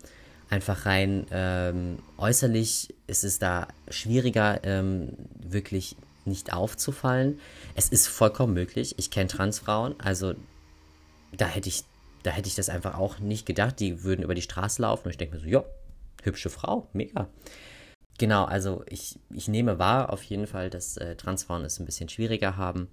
Einfach 0.49 0.85
rein 0.85 1.27
ähm, 1.31 1.99
äußerlich 2.17 2.95
ist 3.05 3.25
es 3.25 3.39
da 3.39 3.67
schwieriger, 3.89 4.61
ähm, 4.63 5.13
wirklich 5.37 5.97
nicht 6.25 6.53
aufzufallen. 6.53 7.39
Es 7.75 7.89
ist 7.89 8.07
vollkommen 8.07 8.53
möglich. 8.53 8.95
Ich 8.97 9.11
kenne 9.11 9.27
Transfrauen, 9.27 9.95
also 9.99 10.33
da 11.35 11.45
hätte 11.45 11.67
ich, 11.67 11.83
da 12.23 12.31
hätte 12.31 12.47
ich 12.47 12.55
das 12.55 12.69
einfach 12.69 12.97
auch 12.97 13.19
nicht 13.19 13.45
gedacht. 13.45 13.79
Die 13.81 14.03
würden 14.03 14.23
über 14.23 14.35
die 14.35 14.41
Straße 14.41 14.81
laufen 14.81 15.05
und 15.05 15.11
ich 15.11 15.17
denke 15.17 15.35
mir 15.35 15.41
so, 15.41 15.47
ja, 15.47 15.63
hübsche 16.23 16.49
Frau, 16.49 16.87
mega. 16.93 17.27
Genau, 18.17 18.45
also 18.45 18.83
ich, 18.87 19.19
ich 19.29 19.47
nehme 19.47 19.79
wahr 19.79 20.11
auf 20.11 20.23
jeden 20.23 20.47
Fall, 20.47 20.69
dass 20.69 20.97
äh, 20.97 21.15
Transfrauen 21.15 21.63
es 21.65 21.79
ein 21.79 21.85
bisschen 21.85 22.09
schwieriger 22.09 22.57
haben. 22.57 22.87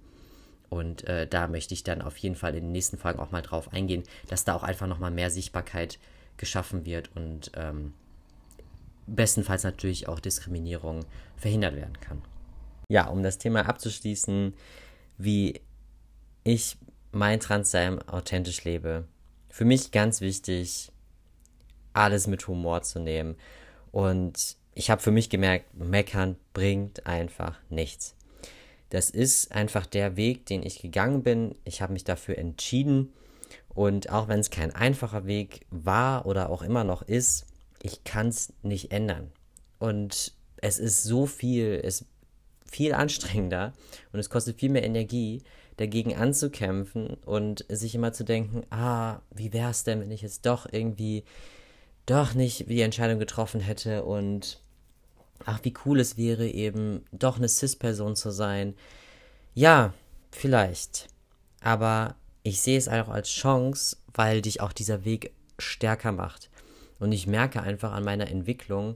Und 0.69 1.03
äh, 1.07 1.27
da 1.27 1.47
möchte 1.47 1.73
ich 1.73 1.83
dann 1.83 2.01
auf 2.01 2.17
jeden 2.17 2.35
Fall 2.35 2.55
in 2.55 2.65
den 2.65 2.71
nächsten 2.71 2.97
Folgen 2.97 3.19
auch 3.19 3.31
mal 3.31 3.41
drauf 3.41 3.71
eingehen, 3.71 4.03
dass 4.27 4.43
da 4.43 4.55
auch 4.55 4.63
einfach 4.63 4.87
nochmal 4.87 5.11
mehr 5.11 5.29
Sichtbarkeit 5.29 5.99
geschaffen 6.37 6.85
wird 6.85 7.09
und 7.15 7.51
ähm, 7.55 7.93
bestenfalls 9.07 9.63
natürlich 9.63 10.07
auch 10.07 10.19
Diskriminierung 10.19 11.05
verhindert 11.37 11.75
werden 11.75 11.99
kann 12.01 12.21
ja, 12.87 13.07
um 13.07 13.23
das 13.23 13.37
Thema 13.37 13.67
abzuschließen, 13.67 14.53
wie 15.17 15.61
ich 16.43 16.77
mein 17.11 17.39
Transsein 17.39 18.01
authentisch 18.07 18.63
lebe. 18.63 19.07
Für 19.49 19.65
mich 19.65 19.91
ganz 19.91 20.21
wichtig, 20.21 20.91
alles 21.93 22.27
mit 22.27 22.47
Humor 22.47 22.81
zu 22.83 22.99
nehmen. 22.99 23.35
Und 23.91 24.57
ich 24.75 24.89
habe 24.89 25.01
für 25.01 25.11
mich 25.11 25.29
gemerkt, 25.29 25.73
meckern 25.73 26.35
bringt 26.53 27.07
einfach 27.07 27.57
nichts. 27.69 28.15
Das 28.89 29.09
ist 29.09 29.51
einfach 29.51 29.85
der 29.85 30.17
Weg, 30.17 30.45
den 30.45 30.63
ich 30.63 30.81
gegangen 30.81 31.23
bin. 31.23 31.55
Ich 31.63 31.81
habe 31.81 31.93
mich 31.93 32.03
dafür 32.03 32.37
entschieden. 32.37 33.13
Und 33.69 34.09
auch 34.09 34.27
wenn 34.27 34.39
es 34.39 34.49
kein 34.49 34.75
einfacher 34.75 35.25
Weg 35.25 35.65
war 35.69 36.25
oder 36.25 36.49
auch 36.49 36.61
immer 36.61 36.83
noch 36.83 37.01
ist, 37.01 37.45
ich 37.81 38.03
kann 38.03 38.27
es 38.27 38.53
nicht 38.63 38.91
ändern. 38.91 39.31
Und 39.79 40.33
es 40.57 40.77
ist 40.77 41.03
so 41.03 41.25
viel, 41.25 41.81
es 41.83 42.05
viel 42.65 42.93
anstrengender 42.93 43.73
und 44.11 44.19
es 44.19 44.29
kostet 44.29 44.59
viel 44.59 44.69
mehr 44.69 44.83
Energie, 44.83 45.43
dagegen 45.77 46.15
anzukämpfen 46.15 47.15
und 47.25 47.65
sich 47.69 47.95
immer 47.95 48.11
zu 48.11 48.23
denken, 48.23 48.63
ah, 48.69 49.19
wie 49.31 49.53
wäre 49.53 49.71
es 49.71 49.83
denn, 49.83 50.01
wenn 50.01 50.11
ich 50.11 50.21
jetzt 50.21 50.45
doch 50.45 50.67
irgendwie 50.71 51.23
doch 52.05 52.33
nicht 52.33 52.69
die 52.69 52.81
Entscheidung 52.81 53.19
getroffen 53.19 53.61
hätte 53.61 54.03
und 54.03 54.61
ach, 55.43 55.59
wie 55.63 55.73
cool 55.85 55.99
es 55.99 56.17
wäre, 56.17 56.47
eben 56.47 57.03
doch 57.11 57.37
eine 57.37 57.49
CIS-Person 57.49 58.15
zu 58.15 58.31
sein. 58.31 58.75
Ja, 59.53 59.93
vielleicht. 60.31 61.07
Aber 61.61 62.15
ich 62.43 62.61
sehe 62.61 62.77
es 62.77 62.87
auch 62.87 63.09
als 63.09 63.29
Chance, 63.29 63.97
weil 64.13 64.41
dich 64.41 64.61
auch 64.61 64.71
dieser 64.71 65.03
Weg 65.03 65.33
stärker 65.59 66.11
macht. 66.11 66.49
Und 66.99 67.11
ich 67.11 67.27
merke 67.27 67.61
einfach 67.61 67.91
an 67.91 68.03
meiner 68.03 68.29
Entwicklung, 68.29 68.95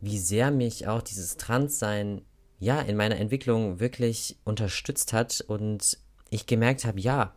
wie 0.00 0.18
sehr 0.18 0.50
mich 0.50 0.86
auch 0.86 1.02
dieses 1.02 1.36
Transsein 1.36 2.22
ja, 2.60 2.80
in 2.80 2.96
meiner 2.96 3.16
Entwicklung 3.16 3.80
wirklich 3.80 4.36
unterstützt 4.44 5.12
hat 5.12 5.44
und 5.46 5.98
ich 6.30 6.46
gemerkt 6.46 6.84
habe, 6.84 7.00
ja, 7.00 7.34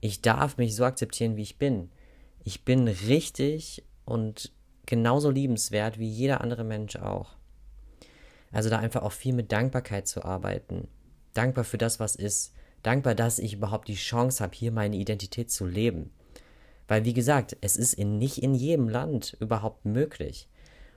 ich 0.00 0.22
darf 0.22 0.56
mich 0.56 0.76
so 0.76 0.84
akzeptieren, 0.84 1.36
wie 1.36 1.42
ich 1.42 1.58
bin. 1.58 1.90
Ich 2.44 2.64
bin 2.64 2.86
richtig 2.86 3.84
und 4.04 4.52
genauso 4.86 5.30
liebenswert 5.30 5.98
wie 5.98 6.08
jeder 6.08 6.40
andere 6.40 6.64
Mensch 6.64 6.96
auch. 6.96 7.37
Also 8.52 8.70
da 8.70 8.78
einfach 8.78 9.02
auch 9.02 9.12
viel 9.12 9.34
mit 9.34 9.52
Dankbarkeit 9.52 10.08
zu 10.08 10.24
arbeiten. 10.24 10.88
Dankbar 11.34 11.64
für 11.64 11.78
das, 11.78 12.00
was 12.00 12.16
ist. 12.16 12.54
Dankbar, 12.82 13.14
dass 13.14 13.38
ich 13.38 13.54
überhaupt 13.54 13.88
die 13.88 13.94
Chance 13.94 14.42
habe, 14.42 14.54
hier 14.54 14.72
meine 14.72 14.96
Identität 14.96 15.50
zu 15.50 15.66
leben. 15.66 16.10
Weil, 16.86 17.04
wie 17.04 17.12
gesagt, 17.12 17.56
es 17.60 17.76
ist 17.76 17.92
in, 17.92 18.18
nicht 18.18 18.42
in 18.42 18.54
jedem 18.54 18.88
Land 18.88 19.36
überhaupt 19.40 19.84
möglich. 19.84 20.48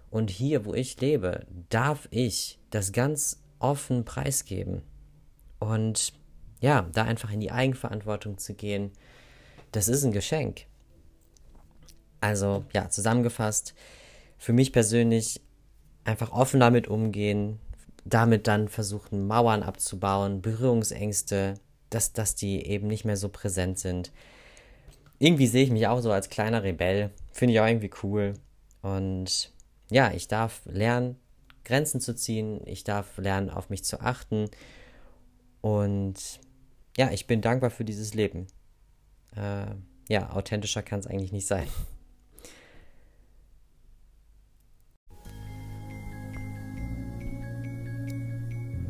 Und 0.09 0.29
hier, 0.29 0.65
wo 0.65 0.73
ich 0.73 0.99
lebe, 1.01 1.45
darf 1.69 2.07
ich 2.11 2.59
das 2.69 2.91
ganz 2.91 3.41
offen 3.59 4.05
preisgeben. 4.05 4.83
Und 5.59 6.13
ja, 6.61 6.87
da 6.93 7.03
einfach 7.03 7.31
in 7.31 7.39
die 7.39 7.51
Eigenverantwortung 7.51 8.37
zu 8.37 8.53
gehen, 8.53 8.91
das 9.71 9.87
ist 9.87 10.03
ein 10.03 10.11
Geschenk. 10.11 10.65
Also 12.19 12.65
ja, 12.73 12.89
zusammengefasst, 12.89 13.73
für 14.37 14.53
mich 14.53 14.71
persönlich 14.71 15.41
einfach 16.03 16.31
offen 16.31 16.59
damit 16.59 16.87
umgehen, 16.87 17.59
damit 18.05 18.47
dann 18.47 18.67
versuchen, 18.67 19.27
Mauern 19.27 19.63
abzubauen, 19.63 20.41
Berührungsängste, 20.41 21.55
dass, 21.89 22.13
dass 22.13 22.35
die 22.35 22.65
eben 22.65 22.87
nicht 22.87 23.05
mehr 23.05 23.17
so 23.17 23.29
präsent 23.29 23.79
sind. 23.79 24.11
Irgendwie 25.19 25.47
sehe 25.47 25.63
ich 25.63 25.71
mich 25.71 25.87
auch 25.87 26.01
so 26.01 26.11
als 26.11 26.29
kleiner 26.29 26.63
Rebell. 26.63 27.11
Finde 27.31 27.53
ich 27.53 27.59
auch 27.59 27.67
irgendwie 27.67 27.91
cool. 28.03 28.33
Und 28.81 29.51
ja, 29.91 30.11
ich 30.11 30.27
darf 30.27 30.61
lernen, 30.65 31.17
Grenzen 31.63 32.01
zu 32.01 32.15
ziehen. 32.15 32.61
Ich 32.65 32.83
darf 32.83 33.17
lernen, 33.17 33.51
auf 33.51 33.69
mich 33.69 33.83
zu 33.83 34.01
achten. 34.01 34.49
Und 35.61 36.39
ja, 36.97 37.11
ich 37.11 37.27
bin 37.27 37.41
dankbar 37.41 37.69
für 37.69 37.85
dieses 37.85 38.15
Leben. 38.15 38.47
Äh, 39.35 39.75
ja, 40.09 40.31
authentischer 40.31 40.81
kann 40.81 40.99
es 40.99 41.07
eigentlich 41.07 41.31
nicht 41.31 41.47
sein. 41.47 41.67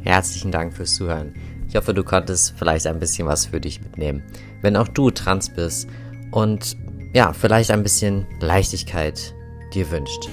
Herzlichen 0.02 0.52
Dank 0.52 0.74
fürs 0.74 0.96
Zuhören. 0.96 1.34
Ich 1.68 1.76
hoffe, 1.76 1.94
du 1.94 2.04
konntest 2.04 2.54
vielleicht 2.58 2.88
ein 2.88 3.00
bisschen 3.00 3.28
was 3.28 3.46
für 3.46 3.62
dich 3.62 3.82
mitnehmen. 3.82 4.24
Wenn 4.62 4.76
auch 4.76 4.88
du 4.88 5.10
trans 5.12 5.50
bist 5.50 5.88
und 6.32 6.76
ja, 7.14 7.34
vielleicht 7.34 7.72
ein 7.72 7.84
bisschen 7.84 8.26
Leichtigkeit 8.40 9.34
dir 9.74 9.90
wünscht. 9.92 10.30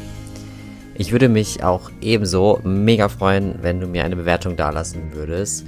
Ich 0.94 1.12
würde 1.12 1.28
mich 1.28 1.62
auch 1.62 1.90
ebenso 2.00 2.60
mega 2.64 3.08
freuen, 3.08 3.54
wenn 3.62 3.78
du 3.78 3.86
mir 3.86 4.04
eine 4.04 4.16
Bewertung 4.16 4.56
dalassen 4.56 5.12
würdest 5.12 5.64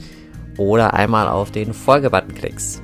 oder 0.57 0.95
einmal 0.95 1.29
auf 1.29 1.53
den 1.53 1.73
Folgebutton 1.73 2.35
klickst. 2.35 2.83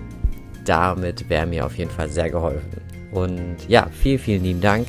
Damit 0.64 1.28
wäre 1.28 1.46
mir 1.46 1.66
auf 1.66 1.76
jeden 1.76 1.90
Fall 1.90 2.08
sehr 2.08 2.30
geholfen. 2.30 2.80
Und 3.10 3.56
ja, 3.68 3.88
vielen, 4.00 4.18
vielen 4.18 4.44
lieben 4.44 4.60
Dank. 4.60 4.86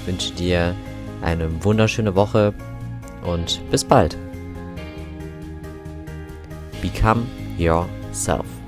Ich 0.00 0.08
wünsche 0.08 0.32
dir 0.34 0.74
eine 1.22 1.48
wunderschöne 1.62 2.14
Woche 2.14 2.54
und 3.24 3.60
bis 3.70 3.84
bald. 3.84 4.16
Become 6.92 7.26
yourself. 7.56 8.59